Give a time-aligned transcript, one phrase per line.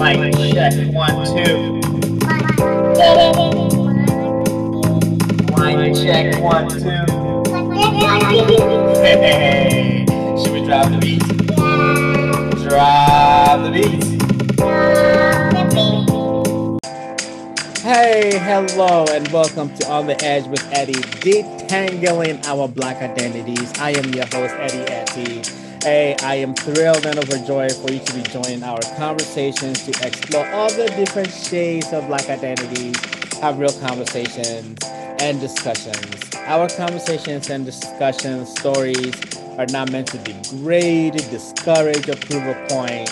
[0.00, 1.74] Mic check one two.
[5.58, 7.04] Mic check one two.
[8.96, 10.06] Hey,
[10.42, 11.20] should we drop the beat?
[12.66, 14.02] Drop the beat.
[17.82, 23.70] Hey, hello, and welcome to On the Edge with Eddie, detangling our black identities.
[23.78, 25.59] I am your host, Eddie Etty.
[25.82, 30.46] Hey, I am thrilled and overjoyed for you to be joining our conversations to explore
[30.50, 32.94] all the different shades of black identities,
[33.36, 36.34] have real conversations and discussions.
[36.36, 39.14] Our conversations and discussions, stories
[39.56, 43.10] are not meant to degrade, discourage, or prove a point.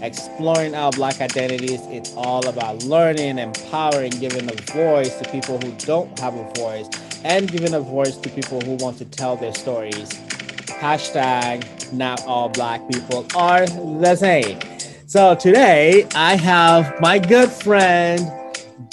[0.00, 5.70] Exploring our black identities, it's all about learning, empowering, giving a voice to people who
[5.84, 6.88] don't have a voice,
[7.24, 10.18] and giving a voice to people who want to tell their stories.
[10.66, 14.58] Hashtag not all black people are the same.
[15.06, 18.20] So today I have my good friend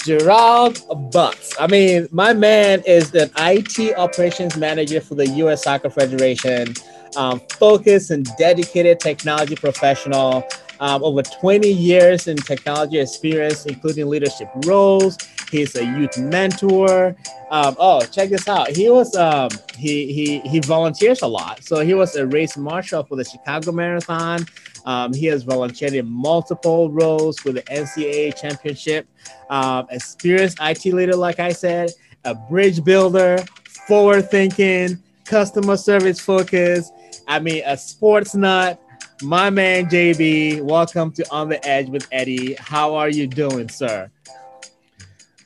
[0.04, 0.78] Gerald
[1.12, 1.54] Butts.
[1.58, 5.64] I mean, my man is an IT operations manager for the U.S.
[5.64, 6.74] Soccer Federation,
[7.16, 10.44] um, focused and dedicated technology professional.
[10.80, 15.16] Um, over 20 years in technology experience, including leadership roles.
[15.54, 17.14] He's a youth mentor.
[17.48, 18.70] Um, oh, check this out.
[18.70, 21.62] He was um, he he he volunteers a lot.
[21.62, 24.46] So he was a race marshal for the Chicago Marathon.
[24.84, 29.06] Um, he has volunteered in multiple roles with the NCAA championship.
[29.48, 31.92] Um, experienced IT leader, like I said,
[32.24, 33.38] a bridge builder,
[33.86, 36.92] forward thinking, customer service focused.
[37.28, 38.82] I mean, a sports nut.
[39.22, 42.54] My man JB, welcome to On the Edge with Eddie.
[42.54, 44.10] How are you doing, sir?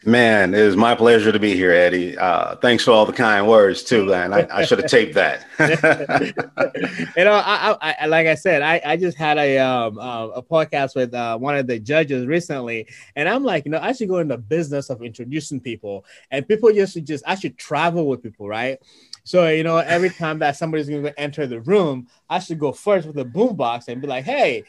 [0.05, 2.17] Man, it is my pleasure to be here, Eddie.
[2.17, 4.33] Uh, thanks for all the kind words too, man.
[4.33, 5.45] I, I should have taped that.
[7.17, 10.43] you know, I, I, like I said, I, I just had a um, uh, a
[10.43, 14.09] podcast with uh, one of the judges recently, and I'm like, you know, I should
[14.09, 18.23] go in the business of introducing people, and people just just I should travel with
[18.23, 18.79] people, right?
[19.25, 22.71] So you know, every time that somebody's going to enter the room, I should go
[22.71, 24.63] first with a boombox and be like, "Hey,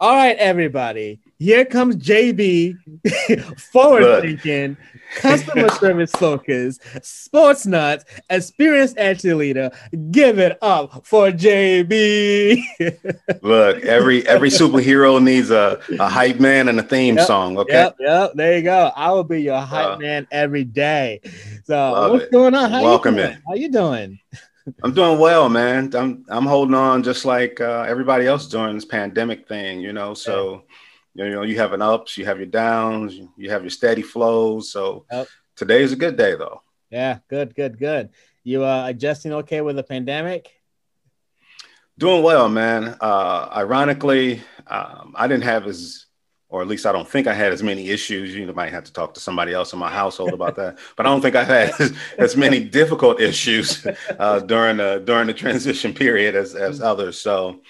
[0.00, 2.76] all right, everybody, here comes JB,
[3.72, 4.22] forward Look.
[4.22, 4.76] thinking,
[5.16, 9.70] customer service focus, sports nuts, experienced entry leader.
[10.12, 12.62] Give it up for JB.
[13.42, 17.58] Look, every every superhero needs a, a hype man and a theme yep, song.
[17.58, 17.72] Okay.
[17.72, 18.32] Yep, yep.
[18.34, 18.92] There you go.
[18.94, 21.20] I will be your hype uh, man every day.
[21.64, 22.32] So what's it.
[22.32, 22.70] going on?
[22.70, 23.32] How Welcome you doing?
[23.34, 23.42] in.
[23.48, 24.18] How you doing?
[24.82, 25.94] I'm doing well, man.
[25.94, 30.14] I'm I'm holding on just like uh, everybody else during this pandemic thing, you know.
[30.14, 30.64] So,
[31.14, 31.24] yeah.
[31.24, 34.70] you know, you have an ups, you have your downs, you have your steady flows.
[34.70, 35.28] So yep.
[35.56, 36.62] today is a good day, though.
[36.90, 38.10] Yeah, good, good, good.
[38.44, 40.50] You uh, adjusting okay with the pandemic?
[41.98, 42.96] Doing well, man.
[43.00, 46.06] Uh, ironically, um, I didn't have as
[46.50, 48.34] or at least I don't think I had as many issues.
[48.34, 50.78] You might have to talk to somebody else in my household about that.
[50.96, 53.86] But I don't think I've had as, as many difficult issues
[54.18, 57.18] uh, during the during the transition period as as others.
[57.20, 57.60] So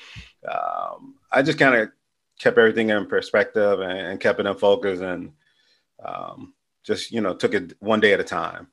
[0.50, 1.90] um, I just kind of
[2.38, 5.32] kept everything in perspective and, and, kept it in focus and
[6.04, 8.68] um, just you know took it one day at a time.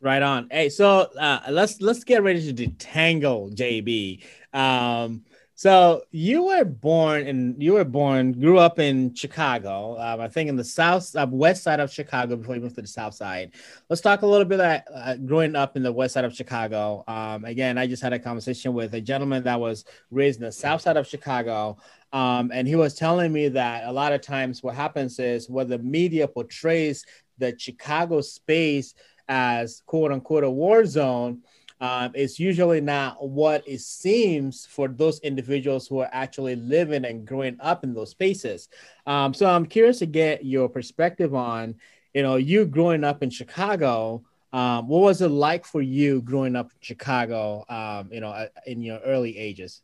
[0.00, 0.48] Right on.
[0.50, 4.22] Hey, so uh, let's let's get ready to detangle JB.
[4.52, 5.24] Um,
[5.58, 9.98] so you were born and you were born, grew up in Chicago.
[9.98, 12.82] Um, I think in the south, uh, west side of Chicago before you moved to
[12.82, 13.52] the south side.
[13.88, 17.04] Let's talk a little bit about uh, growing up in the west side of Chicago.
[17.08, 20.52] Um, again, I just had a conversation with a gentleman that was raised in the
[20.52, 21.78] south side of Chicago.
[22.12, 25.64] Um, and he was telling me that a lot of times what happens is where
[25.64, 27.06] the media portrays
[27.38, 28.94] the Chicago space
[29.26, 31.42] as quote unquote a war zone
[31.80, 37.26] um, it's usually not what it seems for those individuals who are actually living and
[37.26, 38.68] growing up in those spaces.
[39.06, 41.74] Um, so I'm curious to get your perspective on,
[42.14, 44.24] you know, you growing up in Chicago.
[44.52, 47.66] Um, what was it like for you growing up in Chicago?
[47.68, 49.82] Um, you know, uh, in your early ages.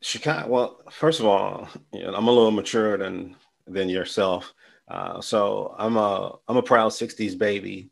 [0.00, 0.48] Chicago.
[0.48, 3.34] Well, first of all, you know, I'm a little mature than
[3.66, 4.54] than yourself.
[4.86, 7.90] Uh, so I'm a I'm a proud '60s baby.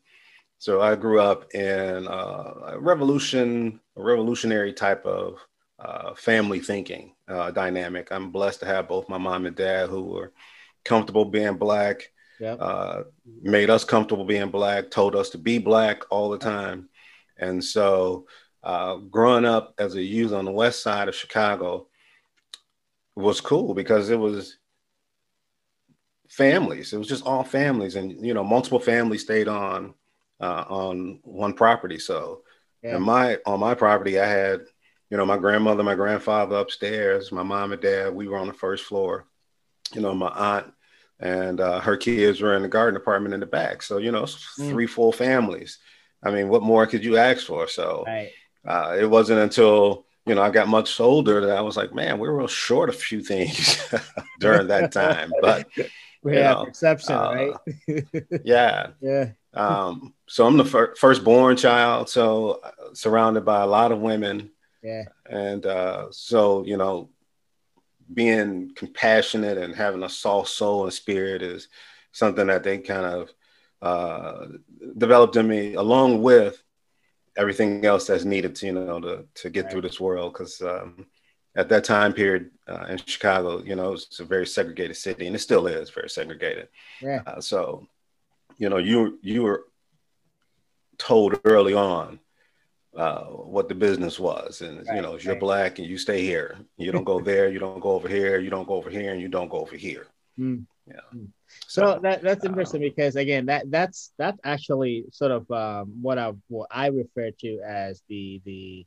[0.59, 5.37] So I grew up in uh, a revolution, a revolutionary type of
[5.79, 8.07] uh, family thinking uh, dynamic.
[8.11, 10.33] I'm blessed to have both my mom and dad who were
[10.83, 12.57] comfortable being black, yep.
[12.59, 13.03] Uh,
[13.41, 16.89] made us comfortable being black, told us to be black all the time.
[17.37, 18.25] And so
[18.63, 21.87] uh, growing up as a youth on the west side of Chicago
[23.15, 24.57] was cool because it was
[26.29, 26.93] families.
[26.93, 29.93] It was just all families, and you know, multiple families stayed on
[30.39, 31.99] uh, on one property.
[31.99, 32.43] So,
[32.83, 32.95] yeah.
[32.95, 34.61] and my on my property, I had,
[35.09, 38.13] you know, my grandmother, my grandfather upstairs, my mom and dad.
[38.13, 39.25] We were on the first floor,
[39.93, 40.73] you know, my aunt
[41.19, 43.81] and uh, her kids were in the garden apartment in the back.
[43.81, 44.69] So, you know, mm.
[44.69, 45.79] three full families.
[46.23, 47.67] I mean, what more could you ask for?
[47.67, 48.31] So right.
[48.65, 52.19] uh, it wasn't until, you know, I got much older that I was like, man,
[52.19, 53.81] we were real short of a few things
[54.39, 55.31] during that time.
[55.41, 55.67] But
[56.23, 58.03] we have exception, uh, right?
[58.43, 58.87] yeah.
[59.01, 59.29] Yeah.
[59.57, 64.51] Um, so I'm the fir- firstborn child, so uh, surrounded by a lot of women.
[64.83, 65.05] Yeah.
[65.29, 67.09] And uh, so, you know,
[68.13, 71.67] being compassionate and having a soft soul and spirit is
[72.11, 73.29] something that they kind of
[73.81, 74.47] uh,
[74.97, 76.61] developed in me, along with
[77.35, 79.71] everything else that's needed to you know to to get right.
[79.71, 80.33] through this world.
[80.33, 81.05] Because um,
[81.55, 85.35] at that time period uh, in Chicago, you know, it's a very segregated city, and
[85.35, 86.69] it still is very segregated.
[87.01, 87.21] Yeah.
[87.25, 87.87] Uh, so,
[88.57, 89.65] you know, you you were
[90.97, 92.19] told early on
[92.95, 94.61] uh, what the business was.
[94.61, 95.39] And, right, you know, if you're right.
[95.39, 98.49] black and you stay here, you don't go there, you don't go over here, you
[98.49, 100.07] don't go over here, and you don't go over here.
[100.39, 100.65] Mm.
[100.87, 100.95] Yeah.
[101.15, 101.27] Mm.
[101.67, 105.93] So, so, that, that's interesting um, because again, that that's that's actually sort of um,
[106.01, 108.85] what I what I refer to as the the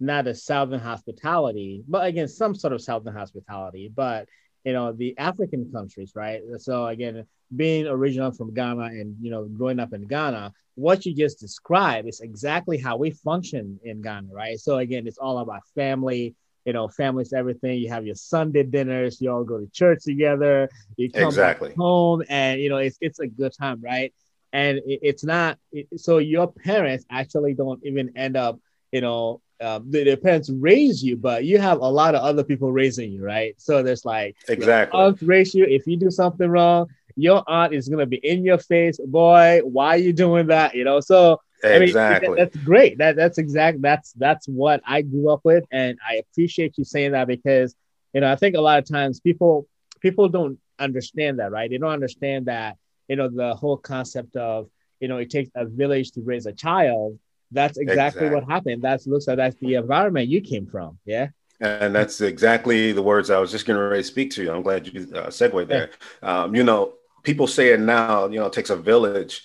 [0.00, 4.28] not a Southern hospitality, but again, some sort of Southern hospitality, but
[4.64, 6.40] you know the African countries, right?
[6.58, 7.24] So again,
[7.54, 12.08] being original from Ghana and you know growing up in Ghana, what you just described
[12.08, 14.58] is exactly how we function in Ghana, right?
[14.58, 16.34] So again, it's all about family.
[16.64, 17.78] You know, family's everything.
[17.80, 19.20] You have your Sunday dinners.
[19.20, 20.68] You all go to church together.
[20.96, 21.74] You come exactly.
[21.76, 24.14] home, and you know it's it's a good time, right?
[24.52, 28.60] And it, it's not it, so your parents actually don't even end up,
[28.92, 32.72] you know, um, their parents raise you, but you have a lot of other people
[32.72, 33.54] raising you, right?
[33.58, 35.64] So there's like exactly aunt raise you.
[35.64, 39.60] If you do something wrong, your aunt is gonna be in your face, boy.
[39.64, 40.74] Why are you doing that?
[40.74, 42.98] You know, so exactly I mean, that, that's great.
[42.98, 43.80] That that's exact.
[43.80, 47.74] That's that's what I grew up with, and I appreciate you saying that because
[48.12, 49.68] you know I think a lot of times people
[50.00, 51.70] people don't understand that, right?
[51.70, 52.76] They don't understand that
[53.08, 54.68] you know the whole concept of
[55.00, 57.18] you know it takes a village to raise a child.
[57.52, 58.30] That's exactly, exactly.
[58.30, 58.82] what happened.
[58.82, 60.98] That's looks like that's the environment you came from.
[61.04, 61.28] Yeah.
[61.60, 64.52] And that's exactly the words I was just going to speak to you.
[64.52, 65.90] I'm glad you uh, segued there.
[66.20, 69.42] Um, you know, people say it now, you know, it takes a village.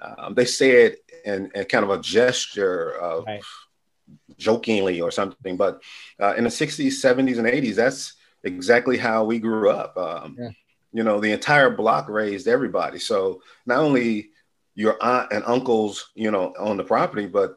[0.00, 3.42] Um, they say it in, in, kind of a gesture of right.
[4.38, 5.56] jokingly or something.
[5.56, 5.82] But
[6.20, 9.96] uh, in the 60s, 70s, and 80s, that's exactly how we grew up.
[9.96, 10.50] Um, yeah.
[10.92, 12.98] You know, the entire block raised everybody.
[12.98, 14.30] So not only
[14.74, 17.56] your aunt and uncles, you know, on the property, but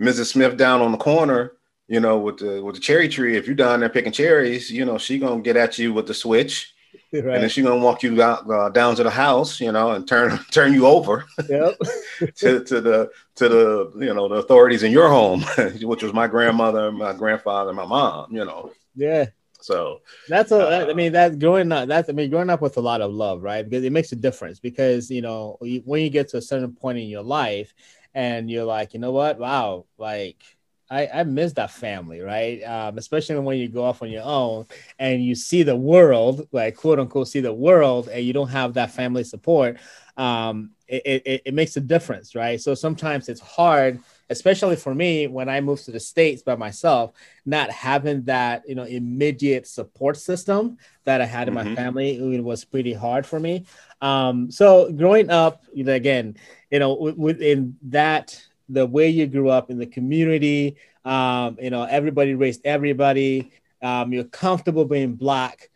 [0.00, 0.26] Mrs.
[0.32, 1.52] Smith down on the corner,
[1.88, 3.36] you know, with the with the cherry tree.
[3.36, 6.14] If you're down there picking cherries, you know, she gonna get at you with the
[6.14, 6.74] switch
[7.12, 7.24] right.
[7.24, 10.06] and then she's gonna walk you down, uh, down to the house, you know, and
[10.06, 11.78] turn turn you over yep.
[12.36, 15.42] to, to the to the you know the authorities in your home,
[15.82, 18.72] which was my grandmother, my grandfather, my mom, you know.
[18.94, 19.26] Yeah.
[19.68, 20.86] So that's a.
[20.86, 21.88] Uh, I mean, that's growing up.
[21.88, 23.68] That's I mean, growing up with a lot of love, right?
[23.68, 24.58] Because it makes a difference.
[24.60, 27.74] Because you know, when you get to a certain point in your life,
[28.14, 29.38] and you're like, you know what?
[29.38, 30.42] Wow, like
[30.90, 32.62] I, I miss that family, right?
[32.62, 34.64] Um, especially when you go off on your own
[34.98, 38.72] and you see the world, like quote unquote, see the world, and you don't have
[38.74, 39.76] that family support.
[40.16, 42.58] Um, it, it, it makes a difference, right?
[42.58, 47.12] So sometimes it's hard, especially for me when I moved to the States by myself,
[47.46, 51.70] not having that, you know, immediate support system that I had in mm-hmm.
[51.70, 52.36] my family.
[52.36, 53.66] It was pretty hard for me.
[54.00, 56.36] Um, so growing up, you know, again,
[56.70, 60.76] you know, within that the way you grew up in the community.
[61.04, 63.52] Um, you know, everybody raised everybody.
[63.82, 65.70] Um, you're comfortable being black.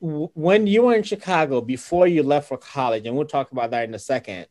[0.00, 3.88] When you were in Chicago before you left for college, and we'll talk about that
[3.88, 4.46] in a second.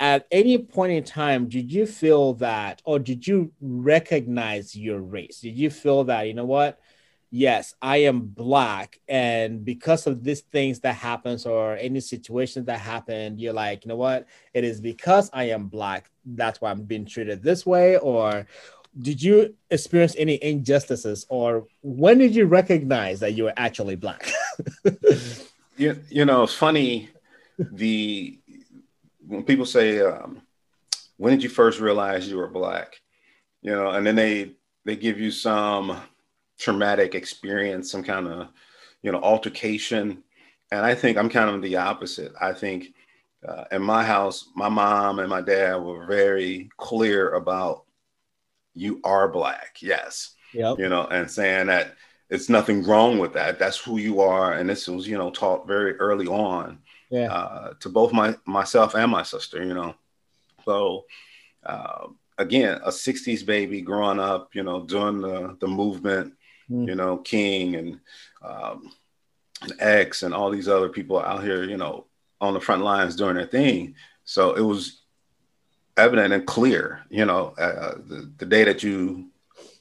[0.00, 5.40] At any point in time, did you feel that, or did you recognize your race?
[5.40, 6.80] Did you feel that, you know what?
[7.30, 12.80] yes, I am black, and because of these things that happens or any situations that
[12.80, 14.26] happened you're like, you know what?
[14.52, 16.10] It is because I am black.
[16.24, 17.96] That's why I'm being treated this way.
[17.98, 18.46] Or
[19.00, 24.28] did you experience any injustices, or when did you recognize that you were actually black?
[25.76, 27.10] you, you know, it's funny.
[27.72, 28.39] The
[29.30, 30.42] when people say, um,
[31.16, 33.00] "When did you first realize you were black?"
[33.62, 34.52] You know, and then they
[34.84, 36.00] they give you some
[36.58, 38.48] traumatic experience, some kind of,
[39.02, 40.22] you know, altercation.
[40.72, 42.32] And I think I'm kind of the opposite.
[42.40, 42.94] I think
[43.46, 47.84] uh, in my house, my mom and my dad were very clear about
[48.74, 50.78] you are black, yes, yep.
[50.78, 51.94] you know, and saying that
[52.28, 53.58] it's nothing wrong with that.
[53.58, 56.78] That's who you are, and this was, you know, taught very early on,
[57.10, 59.94] yeah, uh, to both my myself and my sister, you know.
[60.64, 61.04] So,
[61.64, 62.06] uh,
[62.38, 66.34] again, a '60s baby growing up, you know, doing the the movement,
[66.70, 66.86] mm.
[66.86, 68.00] you know, King and
[68.42, 68.92] um,
[69.62, 72.06] and X and all these other people out here, you know,
[72.40, 73.94] on the front lines doing their thing.
[74.24, 75.02] So it was
[75.96, 79.29] evident and clear, you know, uh, the, the day that you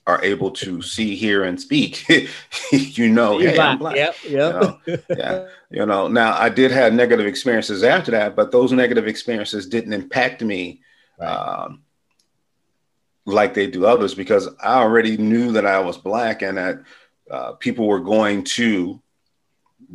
[0.10, 2.08] are able to see, hear, and speak,
[2.72, 3.70] you know, hey, black.
[3.70, 3.96] I'm black.
[3.96, 4.32] Yep, yep.
[4.34, 4.98] You know?
[5.10, 5.48] yeah.
[5.70, 9.94] You know, now I did have negative experiences after that, but those negative experiences didn't
[9.94, 10.82] impact me
[11.20, 11.28] right.
[11.28, 11.84] um,
[13.26, 16.82] like they do others because I already knew that I was black and that
[17.30, 19.00] uh, people were going to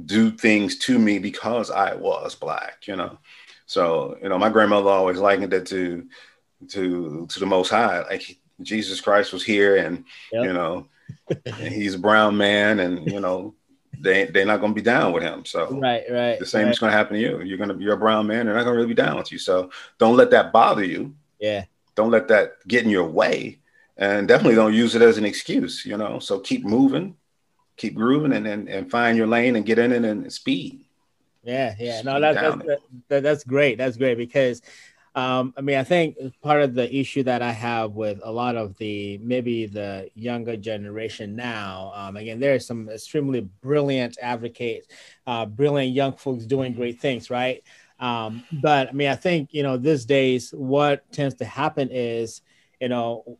[0.04, 3.18] do things to me because I was black, you know.
[3.66, 6.06] So, you know, my grandmother always likened it to
[6.68, 8.02] to to the most high.
[8.02, 10.44] Like Jesus Christ was here and yep.
[10.44, 10.86] you know
[11.58, 13.54] he's a brown man and you know
[13.98, 15.44] they they're not gonna be down with him.
[15.44, 16.38] So right, right.
[16.38, 16.72] The same right.
[16.72, 17.40] is gonna happen to you.
[17.42, 19.38] You're gonna you're a brown man, they're not gonna really be down with you.
[19.38, 21.14] So don't let that bother you.
[21.38, 21.64] Yeah.
[21.94, 23.58] Don't let that get in your way.
[23.96, 26.18] And definitely don't use it as an excuse, you know.
[26.18, 27.16] So keep moving,
[27.76, 30.84] keep grooving and, and, and find your lane and get in it and speed.
[31.44, 32.02] Yeah, yeah.
[32.02, 33.78] No, that's that's, that, that's great.
[33.78, 34.62] That's great because
[35.14, 38.56] um, I mean, I think part of the issue that I have with a lot
[38.56, 44.88] of the maybe the younger generation now, um, again, there are some extremely brilliant advocates,
[45.26, 47.62] uh, brilliant young folks doing great things, right?
[48.00, 52.42] Um, but I mean, I think you know these days what tends to happen is,
[52.80, 53.38] you know,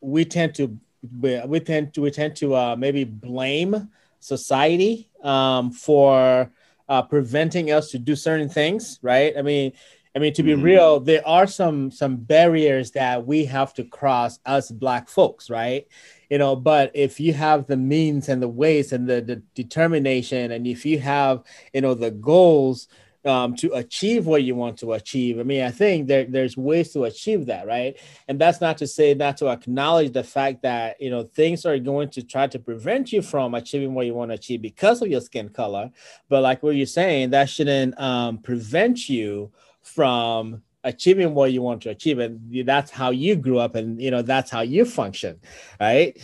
[0.00, 0.78] we tend to
[1.20, 6.50] we tend to we tend to uh, maybe blame society um, for
[6.88, 9.36] uh, preventing us to do certain things, right?
[9.36, 9.72] I mean,
[10.18, 10.62] I mean, to be mm-hmm.
[10.62, 15.86] real, there are some some barriers that we have to cross as Black folks, right?
[16.28, 20.50] You know, but if you have the means and the ways and the, the determination,
[20.50, 22.88] and if you have, you know, the goals
[23.24, 25.38] um, to achieve what you want to achieve.
[25.38, 27.96] I mean, I think there, there's ways to achieve that, right?
[28.26, 31.78] And that's not to say not to acknowledge the fact that you know things are
[31.78, 35.08] going to try to prevent you from achieving what you want to achieve because of
[35.08, 35.92] your skin color.
[36.28, 41.82] But like what you're saying, that shouldn't um, prevent you from achieving what you want
[41.82, 45.40] to achieve, and that's how you grew up, and you know that's how you function,
[45.80, 46.16] right?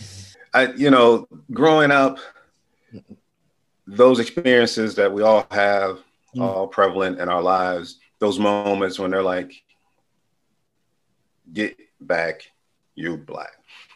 [0.53, 2.19] I, you know, growing up,
[3.87, 5.99] those experiences that we all have
[6.35, 6.43] mm.
[6.43, 7.99] all prevalent in our lives.
[8.21, 9.53] Those moments when they're like,
[11.53, 12.49] get back,
[12.95, 13.53] you black.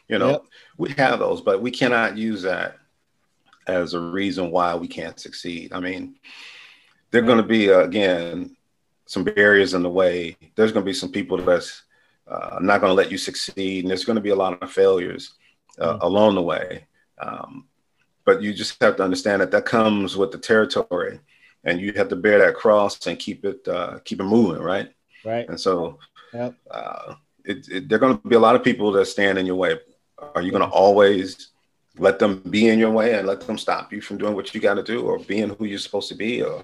[0.09, 0.43] You know, yep.
[0.77, 2.79] we have those, but we cannot use that
[3.67, 5.73] as a reason why we can't succeed.
[5.73, 6.17] I mean,
[7.11, 8.57] they're going to be, uh, again,
[9.09, 10.37] some barriers in the way.
[10.55, 11.83] There's going to be some people that's
[12.29, 14.71] uh, not going to let you succeed, and there's going to be a lot of
[14.71, 15.33] failures
[15.79, 16.03] uh, mm.
[16.03, 16.87] along the way.
[17.19, 17.67] Um,
[18.25, 21.19] but you just have to understand that that comes with the territory
[21.65, 24.93] and you have to bear that cross and keep it uh, keep it moving, right?
[25.25, 25.49] Right.
[25.49, 25.99] And so,
[26.35, 26.55] yep.
[26.71, 29.47] uh, it, it, there are going to be a lot of people that stand in
[29.47, 29.79] your way.
[30.35, 31.49] Are you going to always
[31.97, 34.61] let them be in your way and let them stop you from doing what you
[34.61, 36.63] got to do, or being who you're supposed to be, or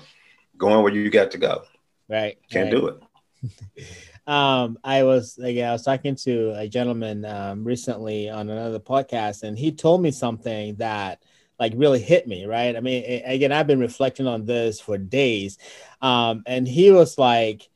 [0.58, 1.62] going where you got to go?
[2.08, 2.38] Right.
[2.50, 2.80] Can't right.
[2.80, 3.86] do it.
[4.26, 9.42] um, I was again, I was talking to a gentleman um, recently on another podcast,
[9.42, 11.22] and he told me something that
[11.58, 12.76] like really hit me, right?
[12.76, 15.58] I mean, again, I've been reflecting on this for days.
[16.02, 17.68] Um, and he was like,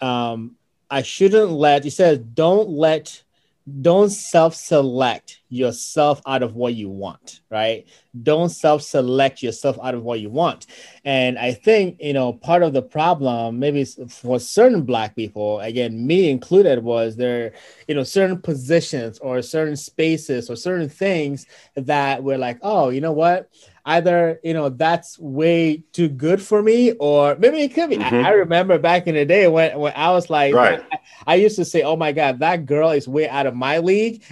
[0.00, 0.56] um,
[0.90, 3.23] I shouldn't let, he said, don't let
[3.80, 7.86] don't self-select yourself out of what you want right?
[8.22, 10.66] Don't self-select yourself out of what you want.
[11.04, 16.06] And i think you know part of the problem maybe for certain black people again
[16.06, 17.52] me included was there
[17.88, 23.00] you know certain positions or certain spaces or certain things that were like oh you
[23.00, 23.50] know what
[23.86, 27.96] either you know that's way too good for me or maybe it could be.
[27.98, 28.14] Mm-hmm.
[28.14, 30.82] I, I, remember back in the day when, when i was like right.
[30.90, 33.78] I, I, used to say oh my god that girl is way out of my
[33.78, 34.22] league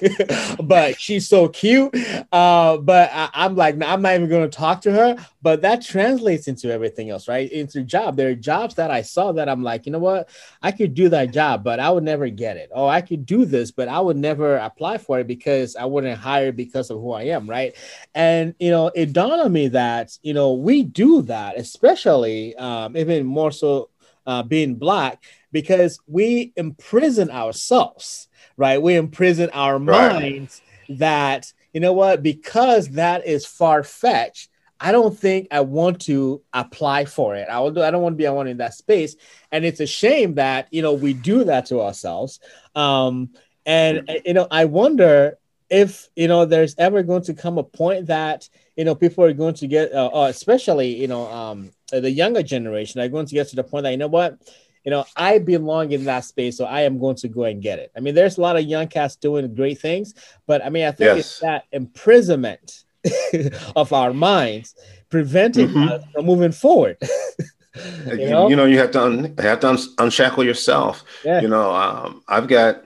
[0.62, 1.94] but she's so cute.
[2.30, 5.16] Uh, but I, am like i'm not even going to talk to her.
[5.40, 7.50] But that translates into everything else right?
[7.50, 8.16] Into job.
[8.16, 10.28] There are jobs that i saw that i'm like you know what?
[10.62, 12.70] I could do that job but i would never get it.
[12.74, 16.18] Oh i could do this but i would never apply for it because i wouldn't
[16.18, 17.74] hire because of who i am right?
[18.14, 22.96] And you know it dawned on me that you know we do that, especially um,
[22.96, 23.90] even more so
[24.26, 28.82] uh, being black, because we imprison ourselves, right?
[28.82, 30.12] We imprison our right.
[30.14, 34.50] minds that you know what because that is far fetched.
[34.80, 37.48] I don't think I want to apply for it.
[37.48, 39.16] I will do, I don't want to be on in that space.
[39.50, 42.38] And it's a shame that, you know, we do that to ourselves.
[42.76, 43.30] Um,
[43.66, 45.36] and, you know, I wonder
[45.70, 49.32] if, you know, there's ever going to come a point that, you know people are
[49.32, 53.34] going to get uh, uh, especially you know um, the younger generation are going to
[53.34, 54.38] get to the point that you know what
[54.84, 57.80] you know i belong in that space so i am going to go and get
[57.80, 60.14] it i mean there's a lot of young cats doing great things
[60.46, 61.18] but i mean i think yes.
[61.18, 62.84] it's that imprisonment
[63.76, 64.76] of our minds
[65.10, 65.88] preventing mm-hmm.
[65.88, 66.96] us from moving forward.
[68.06, 68.48] you, know?
[68.48, 68.64] you, know?
[68.64, 71.04] you have to un, have to un, unshackle yourself.
[71.24, 71.40] Yeah.
[71.40, 72.84] You know, um, I've got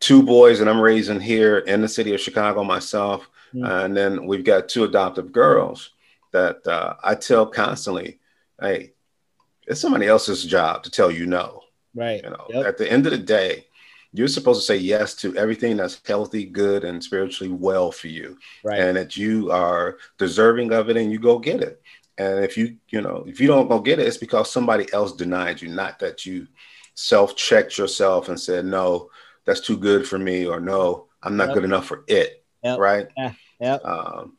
[0.00, 3.64] two boys that I'm raising here in the city of Chicago myself, mm-hmm.
[3.64, 5.90] and then we've got two adoptive girls
[6.32, 8.18] that uh, I tell constantly,
[8.60, 8.92] "Hey,
[9.66, 11.62] it's somebody else's job to tell you no."
[11.94, 12.22] Right.
[12.22, 12.66] You know, yep.
[12.66, 13.66] at the end of the day,
[14.12, 18.38] you're supposed to say yes to everything that's healthy, good, and spiritually well for you,
[18.64, 18.78] right.
[18.78, 21.80] and that you are deserving of it, and you go get it.
[22.18, 25.12] And if you, you know, if you don't go get it, it's because somebody else
[25.12, 26.46] denied you, not that you
[26.94, 29.10] self-checked yourself and said, no,
[29.46, 31.54] that's too good for me, or no, I'm not yep.
[31.54, 32.44] good enough for it.
[32.62, 32.78] Yep.
[32.78, 33.08] Right.
[33.16, 33.32] Yeah.
[33.60, 33.84] Yep.
[33.84, 34.36] Um,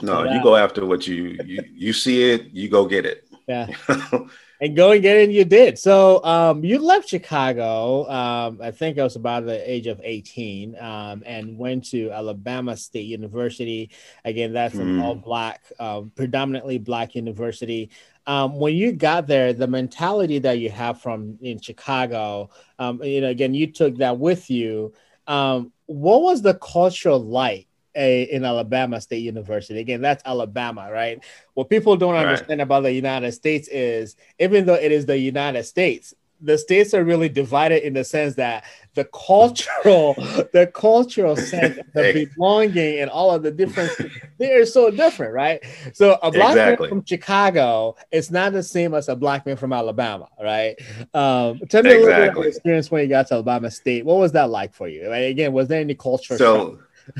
[0.00, 0.34] no, yeah.
[0.34, 3.29] you go after what you, you, you see it, you go get it.
[3.50, 3.66] Yeah.
[4.60, 8.96] and go and get in you did so um, you left chicago um, i think
[8.96, 13.90] i was about the age of 18 um, and went to alabama state university
[14.24, 15.02] again that's an mm.
[15.02, 17.90] all black um, predominantly black university
[18.28, 23.20] um, when you got there the mentality that you have from in chicago um, you
[23.20, 24.92] know again you took that with you
[25.26, 29.80] what was the culture like a, in Alabama State University.
[29.80, 31.22] Again, that's Alabama, right?
[31.54, 32.26] What people don't right.
[32.26, 36.94] understand about the United States is even though it is the United States, the states
[36.94, 40.14] are really divided in the sense that the cultural,
[40.52, 43.90] the cultural sense, the belonging, and all of the different
[44.38, 45.62] they are so different, right?
[45.92, 46.86] So a black exactly.
[46.86, 50.76] man from Chicago is not the same as a black man from Alabama, right?
[51.12, 51.92] Um, tell me exactly.
[51.92, 54.04] a little bit about your experience when you got to Alabama State.
[54.04, 55.10] What was that like for you?
[55.10, 55.30] Right?
[55.30, 56.38] Again, was there any culture?
[56.38, 56.78] So,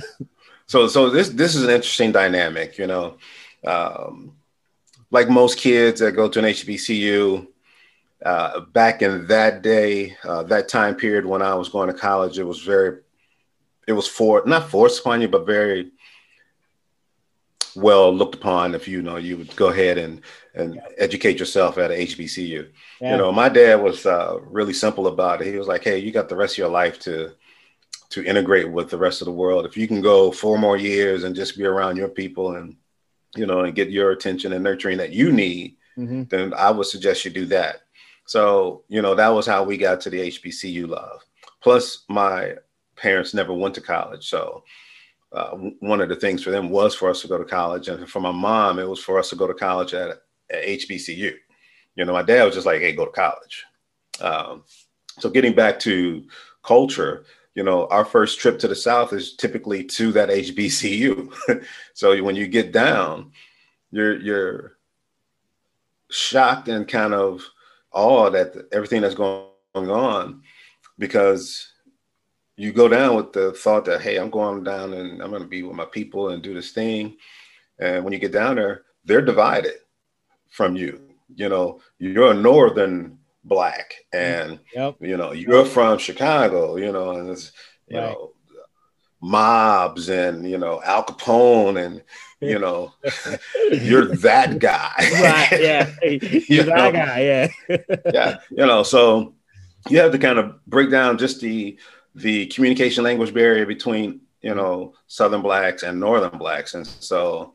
[0.71, 3.17] so so this this is an interesting dynamic you know
[3.67, 4.33] um,
[5.11, 7.45] like most kids that go to an hbcu
[8.25, 12.39] uh, back in that day uh, that time period when i was going to college
[12.39, 13.01] it was very
[13.89, 15.91] it was for not forced upon you but very
[17.75, 20.21] well looked upon if you know you would go ahead and
[20.55, 20.83] and yeah.
[20.99, 22.69] educate yourself at a hbcu
[23.01, 23.11] yeah.
[23.11, 26.13] you know my dad was uh, really simple about it he was like hey you
[26.13, 27.33] got the rest of your life to
[28.11, 29.65] to integrate with the rest of the world.
[29.65, 32.77] If you can go four more years and just be around your people and
[33.37, 36.25] you know and get your attention and nurturing that you need, mm-hmm.
[36.25, 37.83] then I would suggest you do that.
[38.27, 41.25] So you know that was how we got to the HBCU love.
[41.63, 42.55] Plus, my
[42.97, 44.65] parents never went to college, so
[45.33, 48.09] uh, one of the things for them was for us to go to college, and
[48.09, 50.11] for my mom, it was for us to go to college at,
[50.51, 51.35] at HBCU.
[51.95, 53.65] You know, my dad was just like, "Hey, go to college."
[54.21, 54.65] Um,
[55.19, 56.25] so getting back to
[56.63, 61.65] culture, you know, our first trip to the South is typically to that HBCU.
[61.95, 63.33] so when you get down,
[63.91, 64.77] you're you're
[66.11, 67.43] shocked and kind of
[67.93, 70.43] awed at everything that's going on
[70.99, 71.73] because
[72.57, 75.49] you go down with the thought that hey i'm going down and i'm going to
[75.49, 77.17] be with my people and do this thing
[77.79, 79.73] and when you get down there they're divided
[80.51, 81.01] from you
[81.35, 84.97] you know you're a northern black mm, and yep.
[85.01, 87.53] you know you're from chicago you know and it's
[87.89, 88.13] you right.
[88.13, 88.33] know
[89.23, 92.03] mobs and you know al capone and
[92.41, 92.93] you know
[93.83, 95.91] you're that guy right yeah
[96.49, 96.93] you're that know?
[96.93, 97.77] guy yeah
[98.13, 99.35] yeah you know so
[99.89, 101.79] you have to kind of break down just the
[102.15, 107.53] the communication language barrier between you know southern blacks and northern blacks and so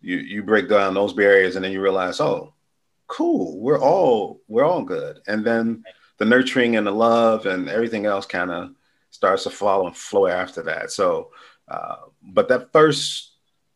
[0.00, 2.52] you you break down those barriers and then you realize oh
[3.08, 3.58] cool.
[3.60, 5.18] We're all we're all good.
[5.26, 5.82] And then
[6.18, 8.70] the nurturing and the love and everything else kind of
[9.10, 10.90] starts to follow and flow after that.
[10.90, 11.30] So,
[11.66, 13.32] uh, but that first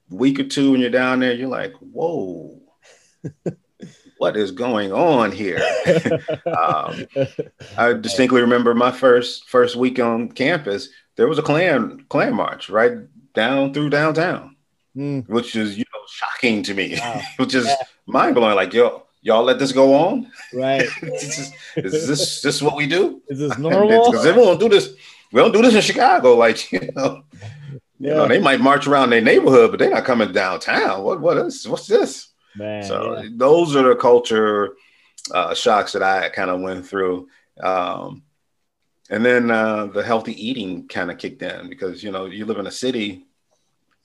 [0.09, 2.61] week or two when you're down there, you're like, whoa.
[4.23, 5.61] what is going on here?
[6.47, 7.07] um,
[7.77, 10.91] I distinctly remember my first first week on campus.
[11.17, 12.93] There was a Klan Klan march right
[13.35, 14.57] down through downtown,
[14.97, 15.29] mm.
[15.29, 17.21] which is you know shocking to me, wow.
[17.39, 17.75] which is yeah.
[18.07, 18.55] mind blowing.
[18.55, 20.31] Like yo, y'all let this go on?
[20.53, 20.83] Right.
[21.03, 23.23] is, this, is this this what we do?
[23.29, 24.11] Is this normal?
[24.11, 24.95] Because everyone don't do this.
[25.33, 26.35] We don't do this in Chicago.
[26.37, 27.79] Like you know, yeah.
[27.99, 31.03] you know, they might march around their neighborhood, but they're not coming downtown.
[31.03, 32.29] What what is what's this?
[32.55, 33.29] Man, so yeah.
[33.33, 34.75] those are the culture
[35.33, 37.29] uh, shocks that I kind of went through.
[37.63, 38.25] Um,
[39.09, 42.59] and then uh, the healthy eating kind of kicked in because you know you live
[42.59, 43.27] in a city,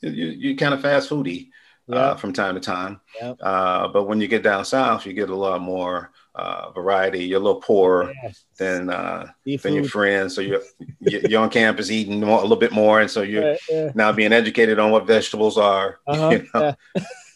[0.02, 1.50] you, you kind of fast foody
[1.88, 1.95] yeah.
[1.95, 3.02] uh, from time to time.
[3.19, 3.32] Yeah.
[3.41, 7.26] Uh, but when you get down south, you get a lot more uh, variety.
[7.26, 8.45] You're a little poorer yes.
[8.58, 10.62] than uh, than your friends, so you're
[11.00, 13.91] you're on campus eating more, a little bit more, and so you're yeah.
[13.95, 16.00] now being educated on what vegetables are.
[16.08, 16.30] Uh-huh.
[16.30, 16.76] You, know?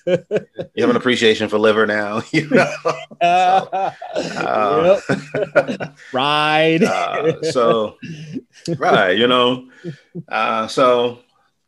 [0.05, 2.73] you have an appreciation for liver now, you know.
[2.83, 4.99] so, uh,
[6.13, 6.81] right.
[6.81, 7.97] Uh, so,
[8.77, 9.69] right, you know.
[10.27, 11.19] Uh, so,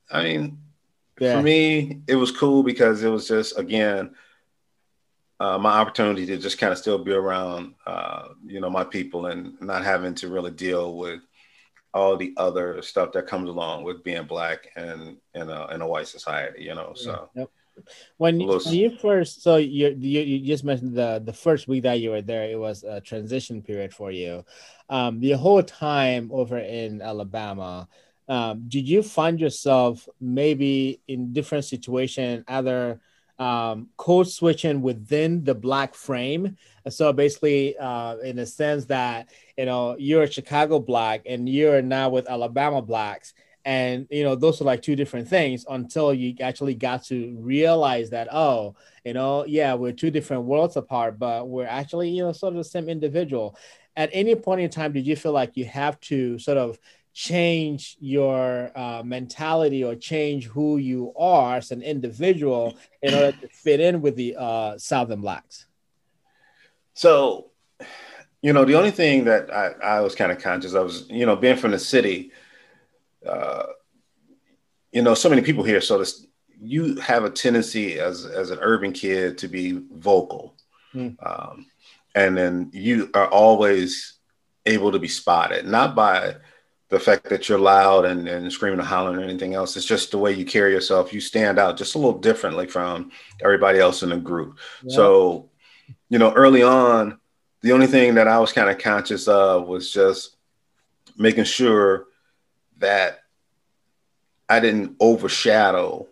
[0.09, 0.57] I mean,
[1.19, 1.37] yeah.
[1.37, 4.15] for me, it was cool because it was just again
[5.43, 9.25] uh, my opportunity to just kind of still be around, uh, you know, my people
[9.25, 11.19] and not having to really deal with
[11.93, 15.87] all the other stuff that comes along with being black and in a, in a
[15.87, 16.93] white society, you know.
[16.95, 17.29] So.
[17.35, 17.49] Yep.
[18.17, 21.81] When, you, when you first, so you, you you just mentioned the the first week
[21.83, 24.45] that you were there, it was a transition period for you.
[24.89, 27.89] Um, the whole time over in Alabama,
[28.27, 33.01] um, did you find yourself maybe in different situation, either
[33.39, 36.57] um, code switching within the black frame.
[36.89, 41.81] So basically, uh, in a sense that you know you're a Chicago black and you're
[41.81, 43.33] now with Alabama blacks,
[43.65, 48.09] and you know those are like two different things until you actually got to realize
[48.11, 52.31] that oh, you know, yeah, we're two different worlds apart, but we're actually you know
[52.33, 53.57] sort of the same individual.
[53.95, 56.79] At any point in time, did you feel like you have to sort of
[57.13, 63.47] change your uh, mentality or change who you are as an individual in order to
[63.49, 65.67] fit in with the uh, Southern blacks?
[66.95, 67.51] So,
[68.41, 71.25] you know, the only thing that I, I was kind of conscious of was, you
[71.25, 72.31] know, being from the city,
[73.27, 73.67] uh,
[74.91, 75.81] you know, so many people here.
[75.81, 76.25] So this,
[76.59, 80.55] you have a tendency as, as an urban kid to be vocal.
[80.91, 81.09] Hmm.
[81.23, 81.67] Um,
[82.15, 84.13] and then you are always
[84.65, 86.35] able to be spotted, not by
[86.93, 89.75] the fact that you're loud and, and screaming and hollering or anything else.
[89.75, 91.11] It's just the way you carry yourself.
[91.11, 94.59] You stand out just a little differently from everybody else in the group.
[94.83, 94.95] Yeah.
[94.95, 95.49] So,
[96.09, 97.19] you know, early on,
[97.61, 100.35] the only thing that I was kind of conscious of was just
[101.17, 102.05] making sure
[102.77, 103.21] that
[104.47, 106.07] I didn't overshadow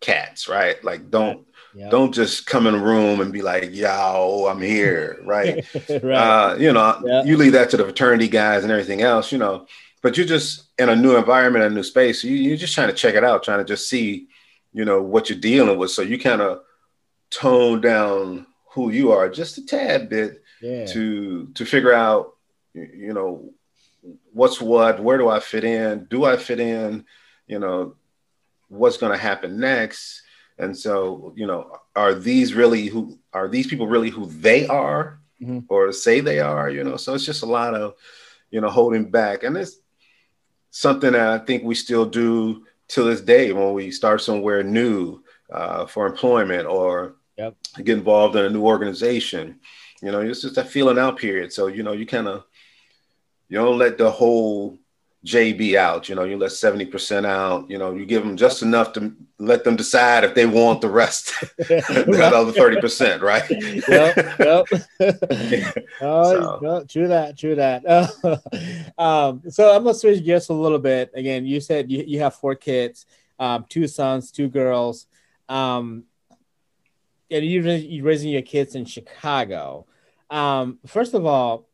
[0.00, 0.82] cats, right?
[0.82, 1.90] Like don't Yep.
[1.90, 5.62] Don't just come in a room and be like, "Yo, I'm here," right?
[5.90, 6.02] right.
[6.04, 7.26] Uh, you know, yep.
[7.26, 9.66] you leave that to the fraternity guys and everything else, you know.
[10.00, 12.24] But you're just in a new environment, a new space.
[12.24, 14.28] You, you're just trying to check it out, trying to just see,
[14.72, 15.90] you know, what you're dealing with.
[15.90, 16.62] So you kind of
[17.28, 20.86] tone down who you are just a tad bit yeah.
[20.86, 22.36] to to figure out,
[22.72, 23.52] you know,
[24.32, 27.04] what's what, where do I fit in, do I fit in,
[27.46, 27.96] you know,
[28.68, 30.22] what's going to happen next
[30.58, 35.20] and so, you know, are these really who are these people really who they are
[35.40, 35.60] mm-hmm.
[35.68, 36.96] or say they are, you know?
[36.96, 37.94] So it's just a lot of,
[38.50, 39.42] you know, holding back.
[39.42, 39.78] And it's
[40.70, 45.22] something that I think we still do to this day when we start somewhere new
[45.50, 47.54] uh, for employment or yep.
[47.76, 49.60] get involved in a new organization.
[50.02, 51.52] You know, it's just that feeling out period.
[51.52, 52.44] So, you know, you kind of,
[53.48, 54.78] you don't let the whole
[55.26, 56.08] JB out.
[56.08, 57.68] You know, you let 70% out.
[57.68, 60.88] You know, you give them just enough to let them decide if they want the
[60.88, 63.44] rest, that other 30%, right?
[63.88, 65.84] yep, yep.
[66.00, 66.84] oh, so.
[66.88, 67.84] true that, true that.
[68.96, 71.10] um, so I'm going to switch gears a little bit.
[71.14, 73.04] Again, you said you, you have four kids,
[73.40, 75.06] um, two sons, two girls.
[75.48, 76.04] Um,
[77.30, 79.86] and you're raising your kids in Chicago.
[80.30, 81.66] Um, first of all,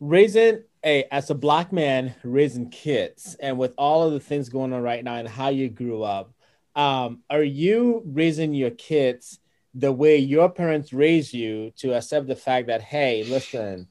[0.00, 4.72] raising hey, as a black man raising kids and with all of the things going
[4.72, 6.32] on right now and how you grew up,
[6.76, 9.40] um, are you raising your kids
[9.74, 13.88] the way your parents raised you to accept the fact that, hey, listen,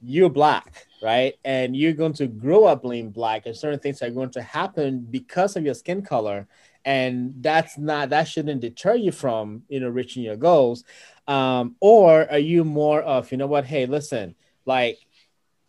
[0.00, 1.34] you're black, right?
[1.44, 5.06] And you're going to grow up being black, and certain things are going to happen
[5.10, 6.46] because of your skin color.
[6.84, 10.84] And that's not that shouldn't deter you from you know reaching your goals.
[11.26, 14.98] Um, or are you more of, you know what, hey, listen, like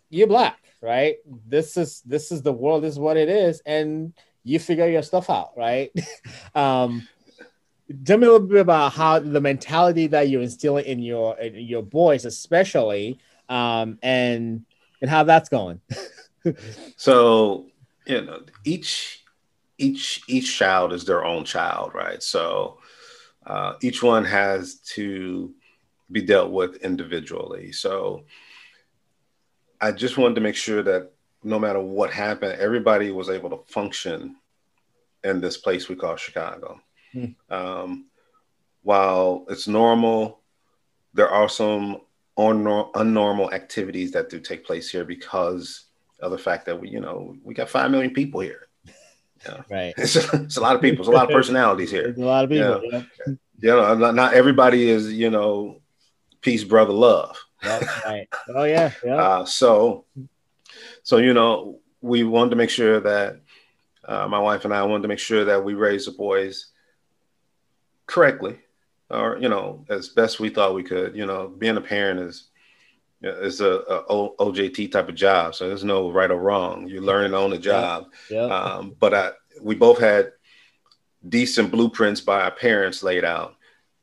[0.10, 1.18] you're black, right?
[1.48, 5.04] This is this is the world, this is what it is, and you figure your
[5.04, 5.92] stuff out, right?
[6.56, 7.08] um,
[8.06, 11.56] tell me a little bit about how the mentality that you're instilling in your in
[11.56, 13.20] your boys, especially,
[13.50, 14.66] um, and
[15.02, 15.82] and how that's going.
[16.96, 17.68] so
[18.06, 19.24] you know, each
[19.78, 22.22] each each child is their own child, right?
[22.22, 22.80] So
[23.46, 25.54] uh, each one has to
[26.12, 27.72] be dealt with individually.
[27.72, 28.26] So
[29.82, 31.12] I just wanted to make sure that
[31.44, 34.36] no matter what happened, everybody was able to function
[35.24, 36.82] in this place we call Chicago.
[37.14, 37.26] Hmm.
[37.50, 38.06] Um,
[38.84, 40.42] while it's normal,
[41.14, 42.02] there are some
[42.38, 45.86] unnormal activities that do take place here because
[46.22, 48.68] of the fact that we, you know, we got five million people here.
[49.46, 49.62] Yeah.
[49.72, 49.94] Right.
[49.96, 51.00] It's, it's, a lot of people.
[51.00, 52.14] It's a lot of personalities here.
[52.18, 52.82] a lot of people.
[52.92, 53.04] Yeah.
[53.26, 53.34] yeah.
[53.62, 55.80] You know, not, not everybody is, you know,
[56.42, 58.28] peace, brother, love right.
[58.56, 58.92] Oh yeah.
[59.04, 59.16] Yeah.
[59.16, 60.06] Uh, so,
[61.04, 63.42] so you know, we wanted to make sure that
[64.06, 66.68] uh, my wife and I wanted to make sure that we raised the boys
[68.06, 68.58] correctly,
[69.10, 71.16] or you know, as best we thought we could.
[71.16, 72.48] You know, being a parent is
[73.22, 74.04] is a, a
[74.40, 76.88] OJT type of job, so there's no right or wrong.
[76.88, 78.08] You're learning on the job.
[78.30, 78.48] Yeah.
[78.48, 78.54] yeah.
[78.54, 80.32] Um, but I, we both had
[81.28, 83.56] decent blueprints by our parents laid out.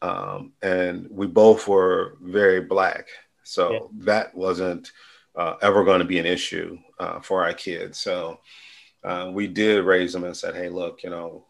[0.03, 3.07] Um, and we both were very black.
[3.47, 3.79] So yeah.
[4.05, 4.93] that wasn't
[5.35, 7.99] uh, ever going to be an issue uh, for our kids.
[7.99, 8.41] So
[9.05, 11.45] uh, we did raise them and said, hey, look, you know,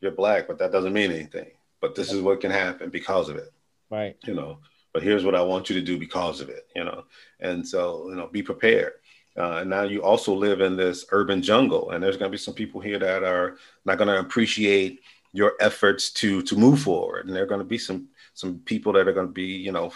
[0.00, 1.50] you're black, but that doesn't mean anything.
[1.80, 3.52] But this is what can happen because of it.
[3.90, 4.16] Right.
[4.24, 4.58] You know,
[4.92, 7.04] but here's what I want you to do because of it, you know.
[7.40, 8.92] And so, you know, be prepared.
[9.36, 12.38] Uh, and now you also live in this urban jungle, and there's going to be
[12.38, 15.00] some people here that are not going to appreciate
[15.32, 18.92] your efforts to to move forward, and there are going to be some some people
[18.92, 19.90] that are going to be, you know,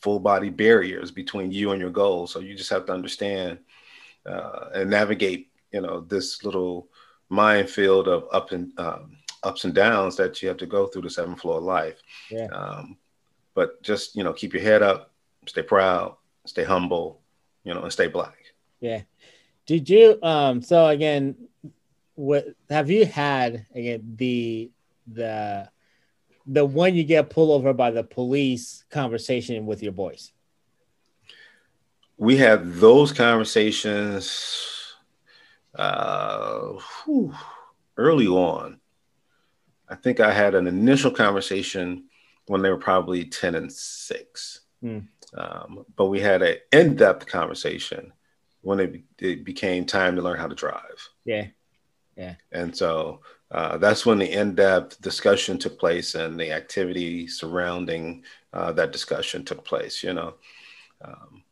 [0.00, 2.32] full body barriers between you and your goals.
[2.32, 3.58] So you just have to understand
[4.26, 6.88] uh, and navigate, you know, this little
[7.28, 11.10] minefield of up and um, ups and downs that you have to go through the
[11.10, 12.00] seventh floor of life.
[12.30, 12.46] Yeah.
[12.46, 12.96] Um,
[13.54, 15.12] but just you know, keep your head up,
[15.46, 17.20] stay proud, stay humble,
[17.64, 18.36] you know, and stay black.
[18.80, 19.02] Yeah.
[19.66, 21.36] Did you um so again
[22.14, 24.70] what have you had again the
[25.06, 25.68] the
[26.50, 30.32] the one you get pulled over by the police conversation with your boys?
[32.16, 34.76] We had those conversations
[35.76, 36.72] uh
[37.04, 37.32] whew,
[37.96, 38.80] early on.
[39.88, 42.04] I think I had an initial conversation
[42.46, 44.60] when they were probably 10 and 6.
[44.80, 44.98] Hmm.
[45.34, 48.12] Um, but we had an in-depth conversation
[48.62, 51.08] when it, it became time to learn how to drive.
[51.24, 51.46] Yeah.
[52.16, 52.34] Yeah.
[52.50, 58.72] And so uh, that's when the in-depth discussion took place and the activity surrounding uh,
[58.72, 60.34] that discussion took place, you know.
[61.02, 61.42] Um,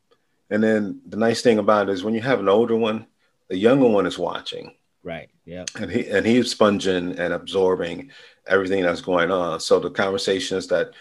[0.50, 3.06] and then the nice thing about it is when you have an older one,
[3.48, 4.74] the younger one is watching.
[5.02, 5.28] Right.
[5.44, 5.64] Yeah.
[5.76, 8.10] And he and he's sponging and absorbing
[8.46, 9.60] everything that's going on.
[9.60, 10.92] So the conversations that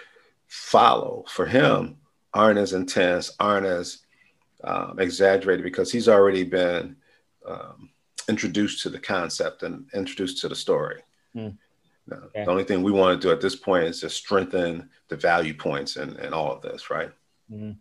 [0.48, 1.98] follow for him
[2.34, 4.00] aren't as intense, aren't as
[4.64, 6.96] um, exaggerated because he's already been
[7.46, 7.90] um,
[8.28, 11.02] introduced to the concept and introduced to the story.
[11.36, 11.58] Mm.
[12.12, 12.46] okay.
[12.46, 15.54] The only thing we want to do at this point is just strengthen the value
[15.54, 17.12] points and, and all of this, right?
[17.52, 17.72] Mm-hmm.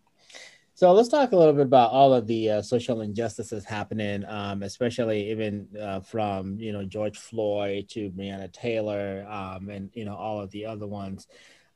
[0.77, 4.61] So let's talk a little bit about all of the uh, social injustices happening, um,
[4.61, 10.15] especially even uh, from you know George Floyd to Breonna Taylor, um, and you know
[10.15, 11.25] all of the other ones.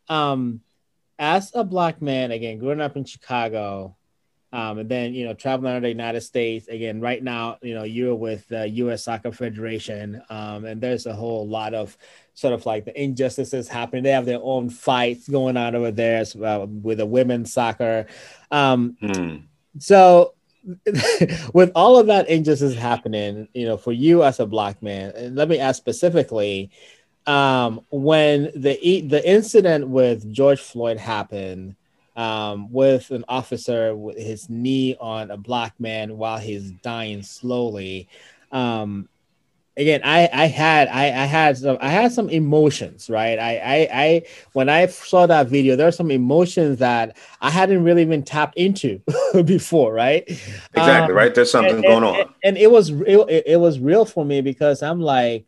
[0.08, 0.62] Um,
[1.18, 3.96] as a black man, again, growing up in Chicago,
[4.54, 7.00] um, and then you know traveling around the United States again.
[7.00, 9.04] Right now, you know you're with the U.S.
[9.04, 11.98] Soccer Federation, um, and there's a whole lot of
[12.34, 14.04] sort of like the injustices happening.
[14.04, 18.08] They have their own fights going on over there uh, with the women's soccer.
[18.52, 19.36] Um, hmm.
[19.80, 20.34] So
[21.54, 25.50] with all of that injustice happening, you know, for you as a black man, let
[25.50, 26.72] me ask specifically,
[27.26, 31.76] um, when the the incident with George Floyd happened
[32.16, 38.08] um, with an officer with his knee on a black man while he's dying slowly.
[38.52, 39.08] Um,
[39.78, 43.40] again, I, I had I, I had some I had some emotions, right?
[43.40, 44.22] I, I I
[44.54, 48.58] when I saw that video, there are some emotions that I hadn't really been tapped
[48.58, 49.02] into
[49.46, 50.24] before, right?
[50.28, 51.34] Exactly, um, right.
[51.34, 53.26] There's something and, going and, on, and it was real.
[53.26, 55.46] It, it was real for me because I'm like,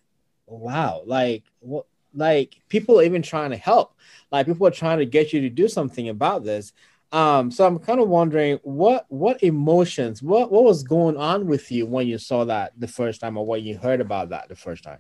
[0.47, 3.93] wow, like what, like people even trying to help
[4.33, 6.73] like people are trying to get you to do something about this.
[7.11, 11.71] Um, so I'm kind of wondering what what emotions, what what was going on with
[11.71, 14.55] you when you saw that the first time, or when you heard about that the
[14.55, 14.97] first time.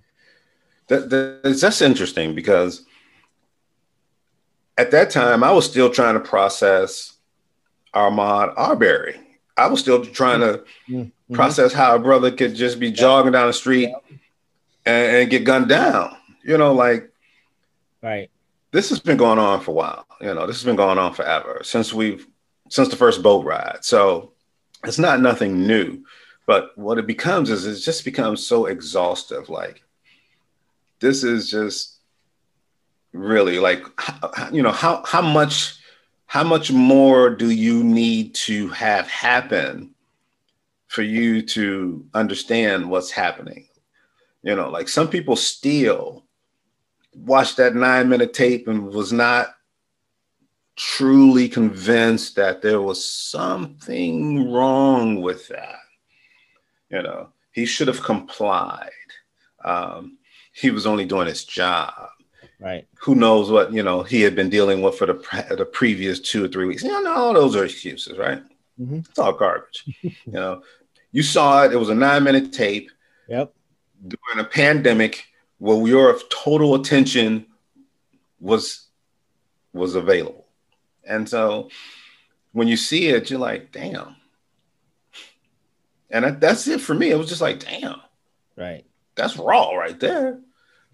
[0.87, 2.85] That, that, that's interesting because
[4.77, 7.13] at that time I was still trying to process
[7.95, 9.19] Ahmaud Arbery.
[9.57, 11.33] I was still trying to mm-hmm.
[11.33, 13.91] process how a brother could just be jogging down the street
[14.85, 16.15] and, and, get gunned down.
[16.43, 17.11] You know, like
[18.01, 18.29] right
[18.73, 20.05] this has been going on for a while.
[20.19, 22.27] You know, this has been going on forever since we've
[22.69, 23.77] since the first boat ride.
[23.81, 24.33] So
[24.83, 26.03] it's not nothing new.
[26.47, 29.47] But what it becomes is it just becomes so exhaustive.
[29.47, 29.83] Like
[30.99, 31.99] this is just
[33.13, 33.85] really like
[34.51, 35.75] you know how how much
[36.25, 39.93] how much more do you need to have happen
[40.87, 43.67] for you to understand what's happening?
[44.41, 46.22] You know, like some people steal
[47.15, 49.55] watched that nine minute tape and was not
[50.75, 55.79] truly convinced that there was something wrong with that.
[56.89, 58.89] You know, he should have complied.
[59.63, 60.17] Um,
[60.53, 62.09] he was only doing his job.
[62.59, 62.87] Right.
[63.01, 66.19] Who knows what you know he had been dealing with for the pre- the previous
[66.19, 66.83] two or three weeks?
[66.83, 68.41] You know, all those are excuses, right?
[68.79, 68.99] Mm-hmm.
[68.99, 69.83] It's all garbage.
[70.01, 70.61] you know,
[71.11, 71.73] you saw it.
[71.73, 72.89] It was a nine minute tape.
[73.27, 73.53] Yep.
[74.07, 75.25] During a pandemic,
[75.63, 77.45] where your total attention
[78.41, 78.87] was
[79.71, 80.45] was available.
[81.05, 81.69] And so
[82.51, 84.17] when you see it, you're like, damn.
[86.09, 87.11] And that's it for me.
[87.11, 88.01] It was just like, damn.
[88.57, 88.83] Right.
[89.15, 90.41] That's raw right there.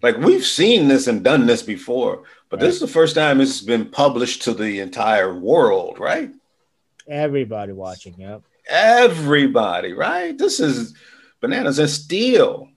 [0.02, 2.66] Like we've seen this and done this before, but right.
[2.66, 6.30] this is the first time it's been published to the entire world, right?
[7.08, 8.42] Everybody watching, yep.
[8.68, 10.38] Everybody, right?
[10.38, 10.94] This is
[11.40, 12.69] bananas and still.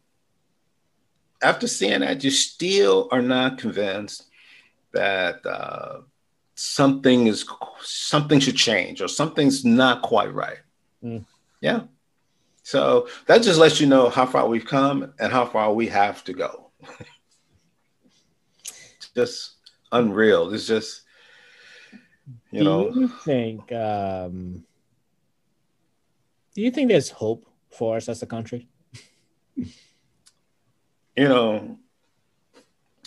[1.44, 4.24] After seeing that, you still are not convinced
[4.94, 6.02] that uh,
[6.56, 7.46] something is
[7.82, 10.60] something should change or something's not quite right.
[11.04, 11.26] Mm.
[11.62, 11.82] Yeah.
[12.64, 16.24] So that just lets you know how far we've come and how far we have
[16.24, 16.72] to go.
[18.62, 19.56] it's just
[19.92, 20.54] unreal.
[20.54, 21.02] It's just,
[22.52, 22.90] you do know.
[22.94, 23.72] You think?
[23.74, 24.64] Um,
[26.56, 28.70] do you think there's hope for us as a country?
[31.16, 31.78] you know,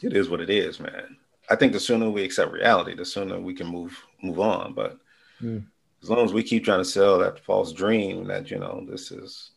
[0.02, 1.16] it is what it is, man.
[1.48, 4.74] I think the sooner we accept reality, the sooner we can move move on.
[4.74, 4.98] But
[5.40, 5.64] mm.
[6.02, 9.10] as long as we keep trying to sell that false dream that you know this
[9.10, 9.50] is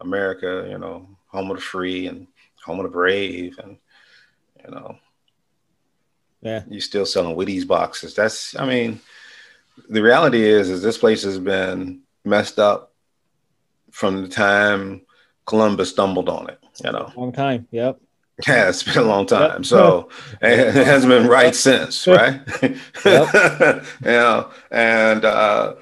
[0.00, 2.26] America, you know, home of the free and
[2.64, 3.76] home of the brave, and
[4.64, 4.96] you know,
[6.42, 8.14] yeah, you're still selling Wheaties boxes.
[8.14, 9.00] That's, I mean,
[9.88, 12.92] the reality is, is this place has been messed up
[13.90, 15.02] from the time
[15.46, 16.58] Columbus stumbled on it.
[16.84, 17.66] You know, long time.
[17.70, 18.00] Yep.
[18.46, 19.58] Yeah, it's been a long time.
[19.58, 19.66] Yep.
[19.66, 20.08] So
[20.42, 22.40] it hasn't been right since, right?
[23.04, 23.84] Yep.
[24.02, 25.74] you know, and uh,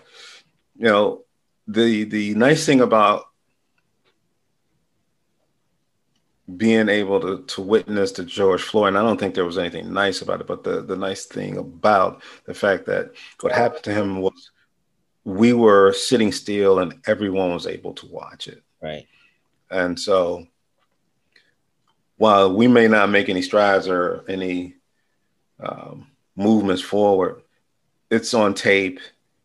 [0.76, 1.24] you know,
[1.66, 3.24] the the nice thing about
[6.56, 9.92] being able to to witness the George Floyd, and I don't think there was anything
[9.92, 13.92] nice about it, but the the nice thing about the fact that what happened to
[13.92, 14.50] him was
[15.24, 18.62] we were sitting still and everyone was able to watch it.
[18.82, 19.06] Right.
[19.70, 20.46] And so
[22.18, 24.74] while we may not make any strides or any
[25.60, 27.42] um, movements forward,
[28.10, 29.00] it's on tape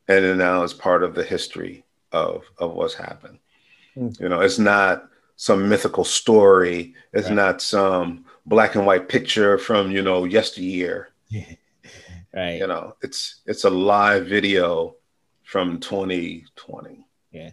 [0.08, 3.40] and now it's part of the history of of what's happened.
[3.96, 4.24] Mm-hmm.
[4.24, 6.94] You know, it's not some mythical story.
[7.14, 7.36] It's right.
[7.36, 11.10] not some black and white picture from you know yesteryear.
[12.34, 12.58] right.
[12.58, 14.96] You know, it's it's a live video
[15.44, 17.06] from 2020.
[17.32, 17.52] Yeah.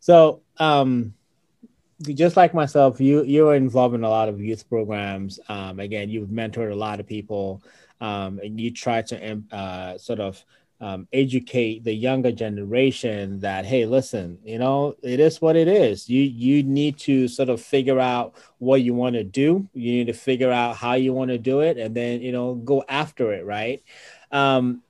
[0.00, 1.14] So um
[2.06, 5.40] just like myself, you you're involved in a lot of youth programs.
[5.48, 7.62] Um, again, you've mentored a lot of people,
[8.00, 10.44] um, and you try to uh, sort of
[10.80, 16.08] um, educate the younger generation that hey, listen, you know, it is what it is.
[16.08, 19.68] You you need to sort of figure out what you want to do.
[19.72, 22.54] You need to figure out how you want to do it, and then you know
[22.54, 23.82] go after it, right?
[24.30, 24.82] Um,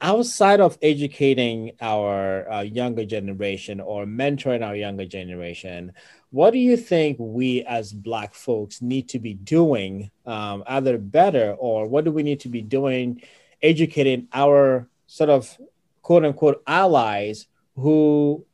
[0.00, 5.92] outside of educating our uh, younger generation or mentoring our younger generation
[6.30, 11.54] what do you think we as black folks need to be doing um, either better
[11.58, 13.22] or what do we need to be doing
[13.62, 15.58] educating our sort of
[16.02, 18.44] quote unquote allies who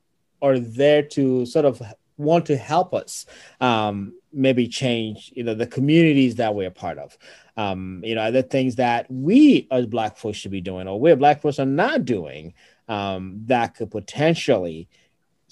[0.41, 1.83] are there to sort of
[2.17, 3.27] want to help us
[3.61, 7.19] um, maybe change you know the communities that we're part of?
[7.57, 11.15] Um, you know the things that we as black folks should be doing or we
[11.15, 12.55] black folks are not doing
[12.89, 14.89] um, that could potentially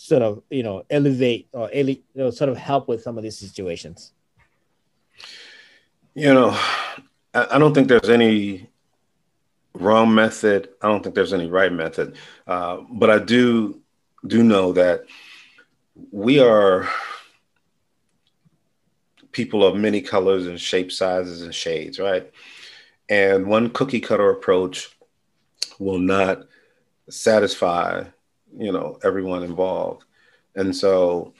[0.02, 3.22] sort of you know elevate or ele- you know, sort of help with some of
[3.22, 4.12] these situations?
[6.14, 6.58] You know
[7.34, 8.68] I, don't think there's any
[9.74, 10.68] wrong method.
[10.82, 12.16] I don't think there's any right method.
[12.46, 13.80] Uh, but i do
[14.26, 15.04] do know that
[16.10, 16.88] we are
[19.32, 22.30] people of many colors and shape sizes and shades right?
[23.08, 24.96] And one cookie cutter approach
[25.78, 26.42] will not
[27.08, 28.04] satisfy
[28.56, 30.04] you know everyone involved
[30.54, 31.32] and so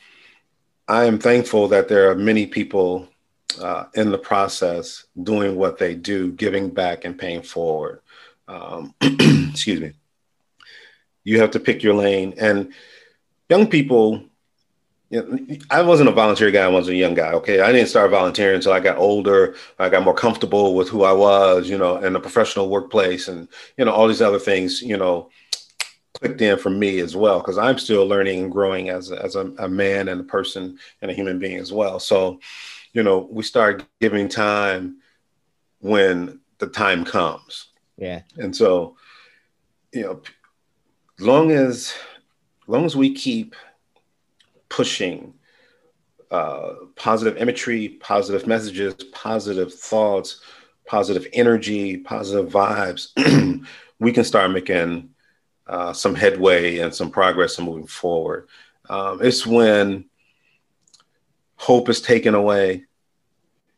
[0.89, 3.09] i am thankful that there are many people
[3.61, 8.01] uh, in the process doing what they do giving back and paying forward
[8.49, 9.93] um, excuse me
[11.25, 12.73] you have to pick your lane and
[13.49, 14.23] young people
[15.71, 16.65] I wasn't a volunteer guy.
[16.65, 17.33] I was a young guy.
[17.33, 19.55] Okay, I didn't start volunteering until I got older.
[19.79, 23.47] I got more comfortable with who I was, you know, in the professional workplace, and
[23.77, 24.81] you know all these other things.
[24.81, 25.29] You know,
[26.23, 29.35] clicked in for me as well because I'm still learning and growing as a, as
[29.35, 31.99] a, a, man and a person and a human being as well.
[31.99, 32.39] So,
[32.93, 34.99] you know, we start giving time
[35.81, 37.69] when the time comes.
[37.97, 38.23] Yeah.
[38.37, 38.97] And so,
[39.93, 40.23] you know,
[41.19, 41.93] long as
[42.69, 43.57] long as we keep
[44.69, 45.35] pushing
[46.31, 50.41] uh, positive imagery, positive messages, positive thoughts,
[50.87, 53.09] positive energy, positive vibes,
[53.99, 55.12] we can start making
[55.73, 58.47] uh, some headway and some progress and moving forward.
[58.91, 60.05] Um, it's when
[61.57, 62.85] hope is taken away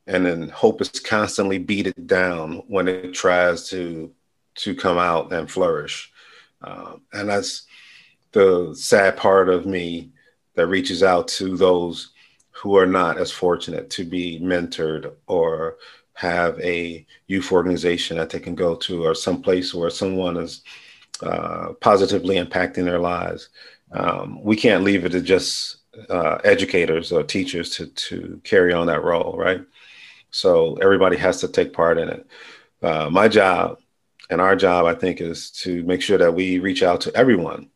[0.09, 4.13] and then hope is constantly beaten down when it tries to
[4.57, 6.13] to come out and flourish.
[6.63, 7.67] Um, and that's
[8.33, 10.11] the sad part of me
[10.55, 12.11] that reaches out to those
[12.51, 15.77] who are not as fortunate to be mentored or
[16.15, 20.63] have a youth organization that they can go to or some place where someone is
[21.23, 23.49] uh, positively impacting their lives.
[23.93, 25.77] Um, we can't leave it to just
[26.11, 29.63] uh, educators or teachers to, to carry on that role, right?
[30.31, 32.27] So everybody has to take part in it.
[32.83, 33.79] Uh, my job
[34.31, 37.71] and our job, I think, is to make sure that we reach out to everyone.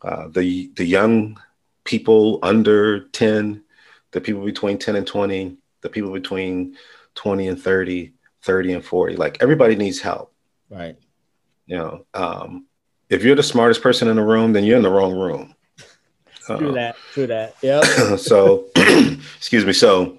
[0.00, 1.38] Uh, the the young
[1.84, 3.62] people under 10,
[4.12, 6.76] the people between 10 and 20, the people between
[7.14, 8.12] 20 and 30,
[8.42, 9.16] 30 and 40.
[9.16, 10.32] Like everybody needs help.
[10.70, 10.96] Right.
[11.72, 12.66] You know, um,
[13.08, 15.54] if you're the smartest person in the room, then you're in the wrong room.
[16.44, 16.96] True uh, that.
[17.14, 17.56] True that.
[17.62, 17.80] Yeah.
[18.16, 19.72] so, excuse me.
[19.72, 20.18] So,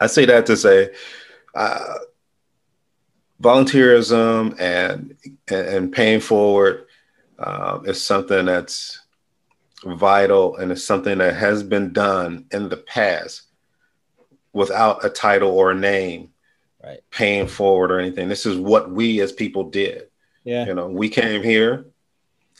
[0.00, 0.94] I say that to say,
[1.54, 1.96] uh,
[3.42, 5.14] volunteerism and,
[5.48, 6.86] and, and paying forward
[7.38, 9.02] uh, is something that's
[9.84, 13.42] vital and it's something that has been done in the past
[14.54, 16.30] without a title or a name
[16.82, 20.08] right paying forward or anything this is what we as people did
[20.44, 21.86] yeah you know we came here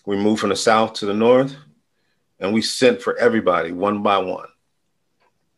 [0.07, 1.57] we moved from the south to the north
[2.41, 4.49] and we sent for everybody one by one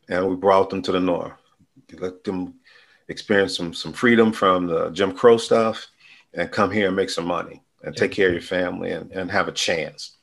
[0.09, 1.33] and we brought them to the north
[1.93, 2.53] let them
[3.07, 5.87] experience some some freedom from the jim crow stuff
[6.33, 7.99] and come here and make some money and yeah.
[7.99, 10.17] take care of your family and, and have a chance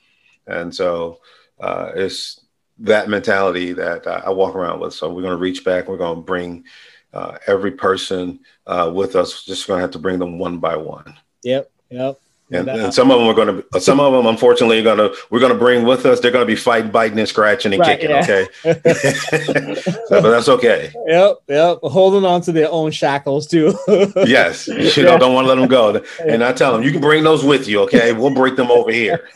[0.46, 1.20] and so
[1.60, 2.44] uh, it's
[2.78, 4.94] that mentality that I walk around with.
[4.94, 5.88] So we're going to reach back.
[5.88, 6.64] We're going to bring
[7.12, 9.44] uh, every person uh, with us.
[9.44, 11.16] Just going to have to bring them one by one.
[11.42, 11.70] Yep.
[11.90, 12.18] Yep.
[12.50, 15.16] And, and, some of them are going to, some of them, unfortunately, are going to,
[15.30, 16.20] we're going to bring with us.
[16.20, 18.10] They're going to be fighting, biting, and scratching and right, kicking.
[18.10, 18.22] Yeah.
[18.22, 18.46] Okay,
[20.08, 20.92] so, but that's okay.
[21.06, 21.78] Yep, yep.
[21.82, 23.74] Holding on to their own shackles too.
[24.26, 25.02] yes, you yeah.
[25.04, 26.04] know, don't want to let them go.
[26.20, 27.80] And I tell them, you can bring those with you.
[27.80, 29.26] Okay, we'll break them over here.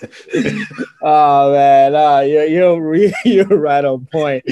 [1.00, 4.44] oh man, uh, you're you're you're right on point.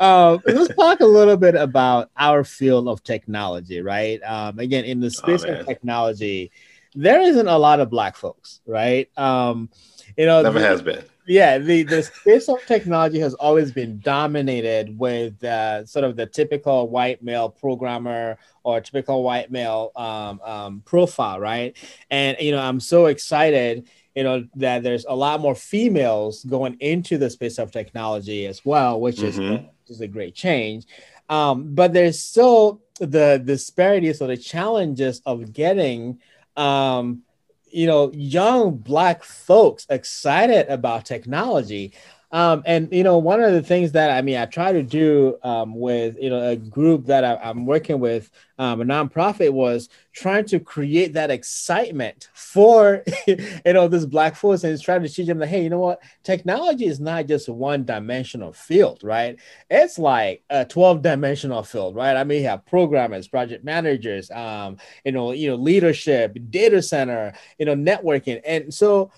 [0.00, 3.82] Um, let's talk a little bit about our field of technology.
[3.82, 4.18] Right.
[4.22, 6.50] Um, again, in the space oh, of technology
[6.98, 9.08] there isn't a lot of black folks, right?
[9.16, 9.70] Um,
[10.16, 11.04] you know, never the, has been.
[11.26, 16.26] Yeah, the the space of technology has always been dominated with uh, sort of the
[16.26, 21.76] typical white male programmer or typical white male um, um, profile, right?
[22.10, 26.76] And you know, I'm so excited you know that there's a lot more females going
[26.80, 29.42] into the space of technology as well which mm-hmm.
[29.42, 30.86] is which is a great change
[31.28, 36.18] um, but there's still the disparities or the challenges of getting
[36.58, 37.22] um,
[37.70, 41.92] you know, young black folks excited about technology.
[42.30, 45.38] Um, and you know, one of the things that I mean, I try to do
[45.42, 49.88] um, with you know a group that I, am working with, um, a nonprofit, was
[50.12, 55.26] trying to create that excitement for you know this black force and trying to teach
[55.26, 59.38] them that hey, you know what, technology is not just one dimensional field, right?
[59.70, 62.16] It's like a 12 dimensional field, right?
[62.16, 67.32] I mean, you have programmers, project managers, um, you know, you know, leadership, data center,
[67.58, 69.10] you know, networking, and so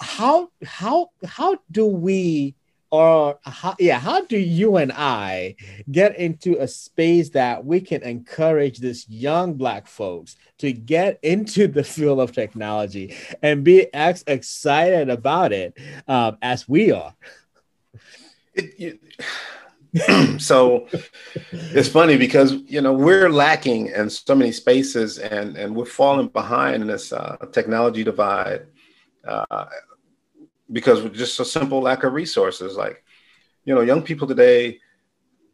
[0.00, 2.54] how how how do we
[2.90, 5.56] or how, yeah how do you and i
[5.90, 11.66] get into a space that we can encourage this young black folks to get into
[11.66, 15.76] the field of technology and be as excited about it
[16.08, 17.14] um, as we are?
[18.54, 19.00] It,
[20.40, 20.88] so
[21.52, 26.28] it's funny because you know we're lacking in so many spaces and and we're falling
[26.28, 28.66] behind in this uh, technology divide
[29.26, 29.66] uh,
[30.72, 32.76] because with just a simple lack of resources.
[32.76, 33.04] Like,
[33.64, 34.80] you know, young people today,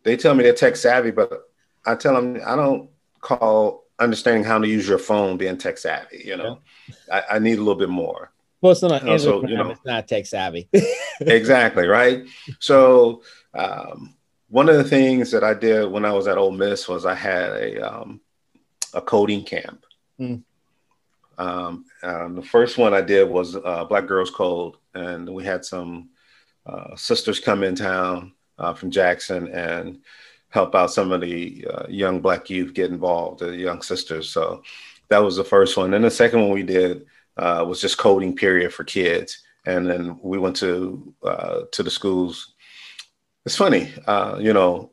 [0.02, 1.50] they tell me they're tech savvy, but
[1.86, 2.90] I tell them I don't
[3.20, 6.22] call understanding how to use your phone being tech savvy.
[6.24, 7.22] You know, yeah.
[7.30, 8.32] I, I, need a little bit more.
[8.60, 10.68] Well, it's not, you know, so, you know, it's not tech savvy.
[11.20, 12.26] exactly right.
[12.58, 13.22] So,
[13.54, 14.14] um,
[14.48, 17.14] one of the things that I did when I was at Ole Miss was I
[17.14, 18.20] had a um,
[18.92, 19.84] a coding camp.
[20.18, 20.42] Mm.
[21.38, 25.64] Um, um, the first one I did was uh, Black Girls Code, and we had
[25.64, 26.10] some
[26.66, 30.00] uh, sisters come in town uh, from Jackson and
[30.50, 34.28] help out some of the uh, young Black youth get involved, the young sisters.
[34.28, 34.62] So
[35.08, 35.94] that was the first one.
[35.94, 37.06] And the second one we did
[37.36, 41.90] uh, was just coding period for kids, and then we went to uh, to the
[41.90, 42.54] schools.
[43.46, 43.90] It's funny,
[44.38, 44.90] you know,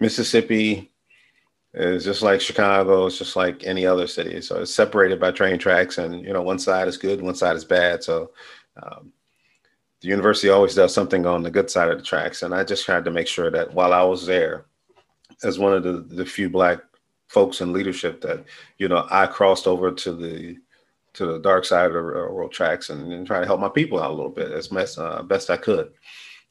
[0.00, 0.90] Mississippi,
[1.74, 3.06] it's just like Chicago.
[3.06, 4.40] It's just like any other city.
[4.40, 7.56] So it's separated by train tracks, and you know, one side is good, one side
[7.56, 8.02] is bad.
[8.02, 8.32] So
[8.82, 9.12] um,
[10.00, 12.84] the university always does something on the good side of the tracks, and I just
[12.86, 14.66] tried to make sure that while I was there,
[15.44, 16.80] as one of the the few black
[17.28, 18.44] folks in leadership, that
[18.78, 20.56] you know, I crossed over to the
[21.14, 24.00] to the dark side of the world tracks and, and try to help my people
[24.00, 25.92] out a little bit as best uh, best I could.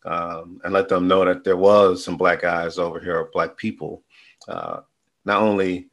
[0.05, 4.03] um, and let them know that there was some black guys over here, black people,
[4.47, 4.81] uh,
[5.27, 5.89] not only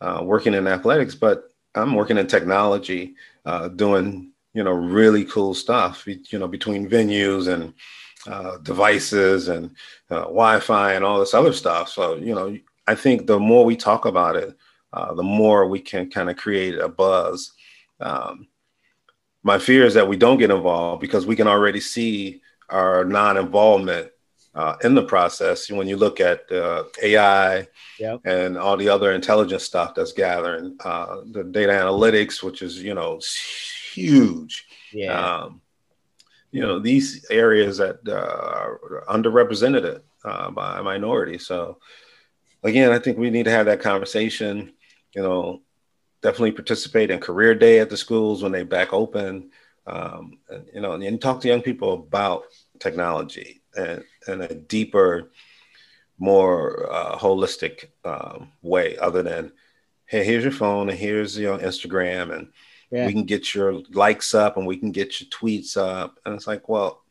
[0.00, 3.14] uh, working in athletics, but I'm working in technology,
[3.44, 6.06] uh, doing you know really cool stuff.
[6.06, 7.74] You know between venues and
[8.26, 9.70] uh, devices and
[10.10, 11.90] uh, Wi-Fi and all this other stuff.
[11.90, 12.56] So you know
[12.86, 14.56] I think the more we talk about it,
[14.92, 17.52] uh, the more we can kind of create a buzz.
[18.00, 18.46] Um,
[19.42, 24.10] my fear is that we don't get involved because we can already see our non-involvement
[24.56, 25.70] uh, in the process.
[25.70, 27.68] When you look at uh, AI
[28.00, 28.20] yep.
[28.24, 32.94] and all the other intelligence stuff that's gathering, uh, the data analytics, which is you
[32.94, 33.20] know
[33.94, 34.66] huge.
[34.92, 35.42] Yeah.
[35.42, 35.60] Um,
[36.50, 41.46] you know these areas that uh, are underrepresented uh, by minorities.
[41.46, 41.78] So
[42.64, 44.72] again, I think we need to have that conversation.
[45.14, 45.62] You know,
[46.22, 49.50] definitely participate in career day at the schools when they back open.
[49.86, 52.46] Um, and, you know, and talk to young people about
[52.80, 55.30] technology and, and a deeper,
[56.18, 59.52] more uh, holistic um, way, other than,
[60.06, 62.48] hey, here's your phone and here's your Instagram, and
[62.90, 63.06] yeah.
[63.06, 66.18] we can get your likes up and we can get your tweets up.
[66.24, 67.02] And it's like, well,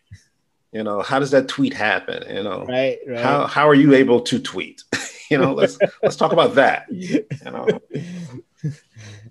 [0.72, 2.24] you know, how does that tweet happen?
[2.36, 3.20] You know, right, right.
[3.20, 4.84] how how are you able to tweet?
[5.32, 6.88] you know, let's let's talk about that.
[6.92, 7.68] You know.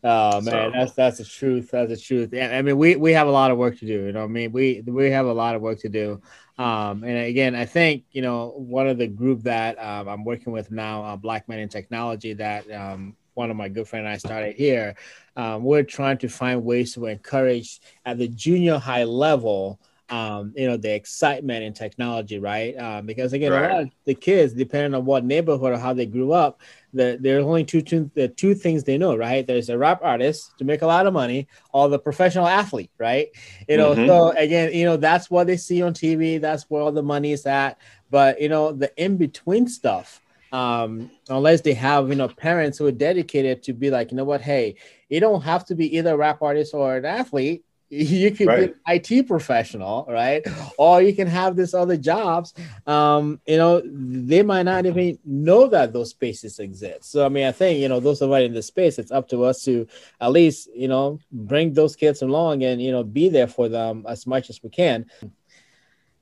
[0.05, 0.71] Oh man, so.
[0.73, 1.71] that's that's the truth.
[1.73, 2.31] That's the truth.
[2.33, 4.05] Yeah, I mean, we we have a lot of work to do.
[4.05, 6.21] You know, I mean, we we have a lot of work to do.
[6.57, 10.53] Um, and again, I think you know one of the group that um, I'm working
[10.53, 14.15] with now, uh, Black Men in Technology, that um, one of my good friend and
[14.15, 14.95] I started here.
[15.37, 19.81] Um, we're trying to find ways to encourage at the junior high level
[20.11, 22.77] um, you know, the excitement in technology, right?
[22.77, 23.71] Um, because again, right.
[23.71, 26.61] a lot of the kids, depending on what neighborhood or how they grew up,
[26.93, 29.47] the, there's only two, two, the two things they know, right?
[29.47, 33.29] There's a rap artist to make a lot of money, or the professional athlete, right?
[33.67, 34.07] You know, mm-hmm.
[34.07, 36.41] so again, you know, that's what they see on TV.
[36.41, 37.79] That's where all the money is at.
[38.11, 40.21] But you know, the in between stuff,
[40.53, 44.25] um, unless they have you know parents who are dedicated to be like, you know
[44.25, 44.77] what, hey,
[45.09, 47.65] you don't have to be either a rap artist or an athlete
[47.95, 48.75] you could right.
[48.87, 50.45] be an IT professional, right?
[50.79, 52.53] Or you can have this other jobs.
[52.87, 57.11] Um, you know, they might not even know that those spaces exist.
[57.13, 59.29] So I mean, I think you know those of us in the space, it's up
[59.29, 59.87] to us to
[60.21, 64.05] at least you know bring those kids along and you know be there for them
[64.09, 65.07] as much as we can.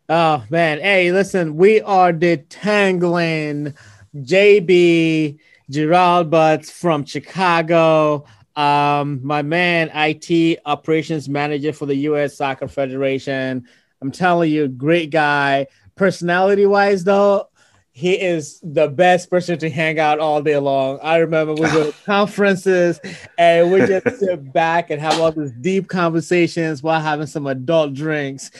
[0.09, 3.75] Oh man, hey, listen, we are detangling
[4.17, 5.39] JB
[5.71, 12.37] Gerald Butts from Chicago um, my man, IT operations manager for the U.S.
[12.37, 13.67] Soccer Federation.
[14.01, 15.67] I'm telling you, great guy.
[15.95, 17.49] Personality wise, though,
[17.95, 20.99] he is the best person to hang out all day long.
[21.03, 22.99] I remember we go to conferences
[23.37, 27.93] and we just sit back and have all these deep conversations while having some adult
[27.93, 28.51] drinks.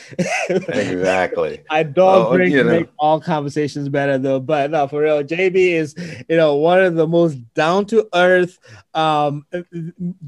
[0.49, 1.63] exactly.
[1.71, 2.69] adult oh, drinks you know.
[2.69, 4.39] make all conversations better though.
[4.39, 5.95] But no, for real, JB is
[6.29, 8.59] you know one of the most down to earth.
[8.93, 9.47] Um,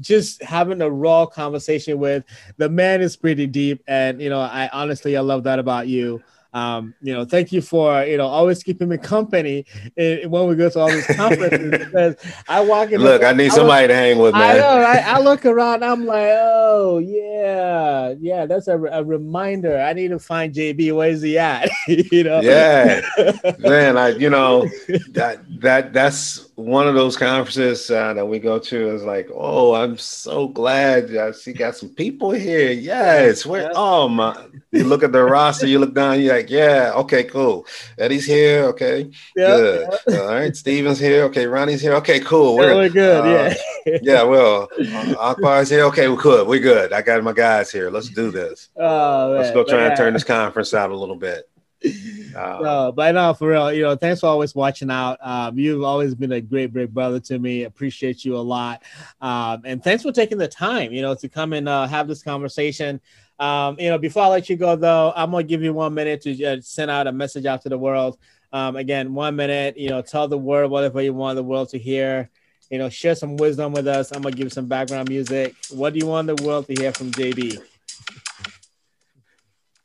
[0.00, 2.24] just having a raw conversation with
[2.56, 6.24] the man is pretty deep, and you know I honestly I love that about you
[6.52, 9.66] um, you know, thank you for you know always keeping me company
[9.96, 12.16] in, when we go to all these conferences because
[12.48, 13.00] I walk in.
[13.00, 14.56] Look, I need I somebody look, to hang with, man.
[14.56, 15.06] I know, right?
[15.06, 19.78] I look around, I'm like, oh yeah, yeah, that's a, a reminder.
[19.78, 20.94] I need to find JB.
[20.96, 21.70] Where's he at?
[21.88, 22.40] you know?
[22.40, 23.02] Yeah,
[23.58, 23.96] man.
[23.96, 24.66] I you know
[25.10, 29.74] that that that's one of those conferences uh, that we go to is like, oh,
[29.74, 32.72] I'm so glad I see got some people here.
[32.72, 33.70] Yes, where?
[33.74, 34.46] Oh my!
[34.72, 37.66] You look at the roster, you look down, you're like, yeah, okay, cool.
[37.98, 39.88] Eddie's here, okay, yeah, good.
[40.08, 40.16] Yeah.
[40.18, 42.56] All right, Steven's here, okay, Ronnie's here, okay, cool.
[42.56, 43.54] We're, we're good, uh,
[43.84, 44.22] yeah, yeah.
[44.22, 46.94] Well, uh, Akbar's here, okay, we're good, we're good.
[46.94, 47.90] I got my guys here.
[47.90, 48.70] Let's do this.
[48.76, 51.50] Oh, Let's go try and turn this conference out a little bit.
[52.36, 55.18] Uh, no, but no, for real, you know, thanks for always watching out.
[55.22, 57.64] Um, you've always been a great, great brother to me.
[57.64, 58.82] Appreciate you a lot.
[59.22, 62.22] Um, and thanks for taking the time, you know, to come and uh, have this
[62.22, 63.00] conversation.
[63.38, 66.20] Um, you know, before I let you go, though, I'm gonna give you one minute
[66.22, 68.18] to uh, send out a message out to the world.
[68.52, 71.78] Um, again, one minute, you know, tell the world whatever you want the world to
[71.78, 72.30] hear.
[72.70, 74.12] You know, share some wisdom with us.
[74.12, 75.54] I'm gonna give you some background music.
[75.70, 77.62] What do you want the world to hear from JB?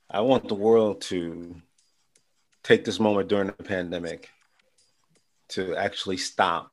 [0.09, 1.55] I want the world to
[2.63, 4.29] take this moment during the pandemic
[5.49, 6.71] to actually stop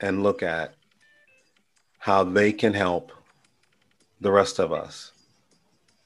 [0.00, 0.74] and look at
[1.98, 3.12] how they can help
[4.20, 5.12] the rest of us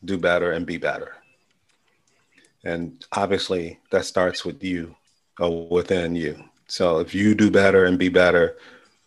[0.05, 1.17] do better and be better.
[2.65, 4.95] And obviously, that starts with you
[5.39, 6.43] or within you.
[6.67, 8.57] So if you do better and be better,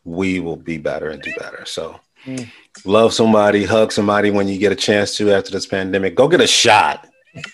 [0.04, 1.66] we will be better and do better.
[1.66, 2.50] So mm.
[2.84, 6.16] love somebody, hug somebody when you get a chance to after this pandemic.
[6.16, 7.08] Go get a shot.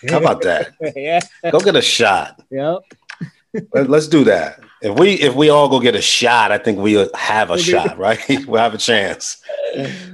[0.10, 0.74] How about that?
[0.96, 1.20] yeah.
[1.52, 2.42] Go get a shot.
[2.52, 2.80] Yep.
[3.74, 4.60] Let- Let's do that.
[4.82, 7.98] If we if we all go get a shot, I think we have a shot,
[7.98, 8.20] right?
[8.48, 9.42] we'll have a chance.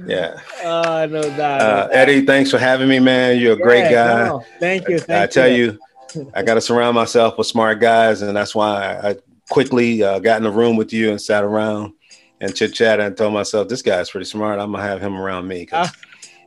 [0.04, 0.40] Yeah.
[0.64, 1.60] Oh, no doubt.
[1.60, 3.38] Uh, Eddie, thanks for having me, man.
[3.38, 4.26] You're a great guy.
[4.26, 4.98] no, thank you.
[4.98, 5.78] Thank I tell you,
[6.34, 9.16] I got to surround myself with smart guys, and that's why I
[9.50, 11.92] quickly uh, got in the room with you and sat around
[12.40, 14.58] and chit chat and told myself, this guy's pretty smart.
[14.58, 15.68] I'm gonna have him around me.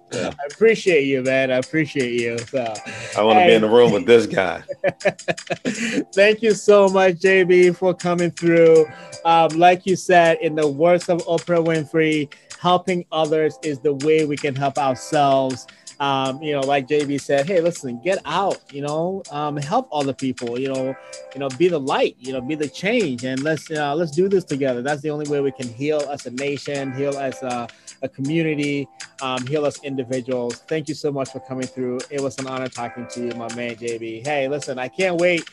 [0.10, 1.52] 'Cause I appreciate you, man.
[1.52, 2.38] I appreciate you.
[2.38, 2.74] So,
[3.18, 4.64] I want to be in the room with this guy.
[6.14, 8.86] thank you so much, JB, for coming through.
[9.26, 14.26] Um, like you said, in the words of Oprah Winfrey, helping others is the way
[14.26, 15.66] we can help ourselves.
[16.00, 20.14] Um, you know, like JB said, hey, listen, get out, you know, um, help other
[20.14, 20.96] people, you know,
[21.34, 24.30] you know, be the light, you know, be the change, and let's uh, let's do
[24.30, 24.82] this together.
[24.82, 27.68] That's the only way we can heal as a nation, heal as a,
[28.02, 28.88] a community,
[29.22, 30.56] um, heal as individuals.
[30.68, 32.00] Thank you so much for coming through.
[32.10, 34.26] It was an honor talking to you, my man, JB.
[34.26, 35.44] Hey, listen, I can't wait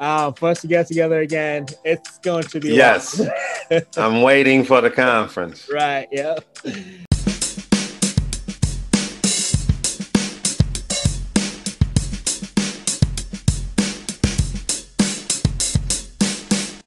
[0.00, 1.66] uh, for us to get together again.
[1.84, 3.20] It's going to be Yes.
[3.96, 5.68] I'm waiting for the conference.
[5.72, 6.08] right.
[6.10, 6.38] Yeah.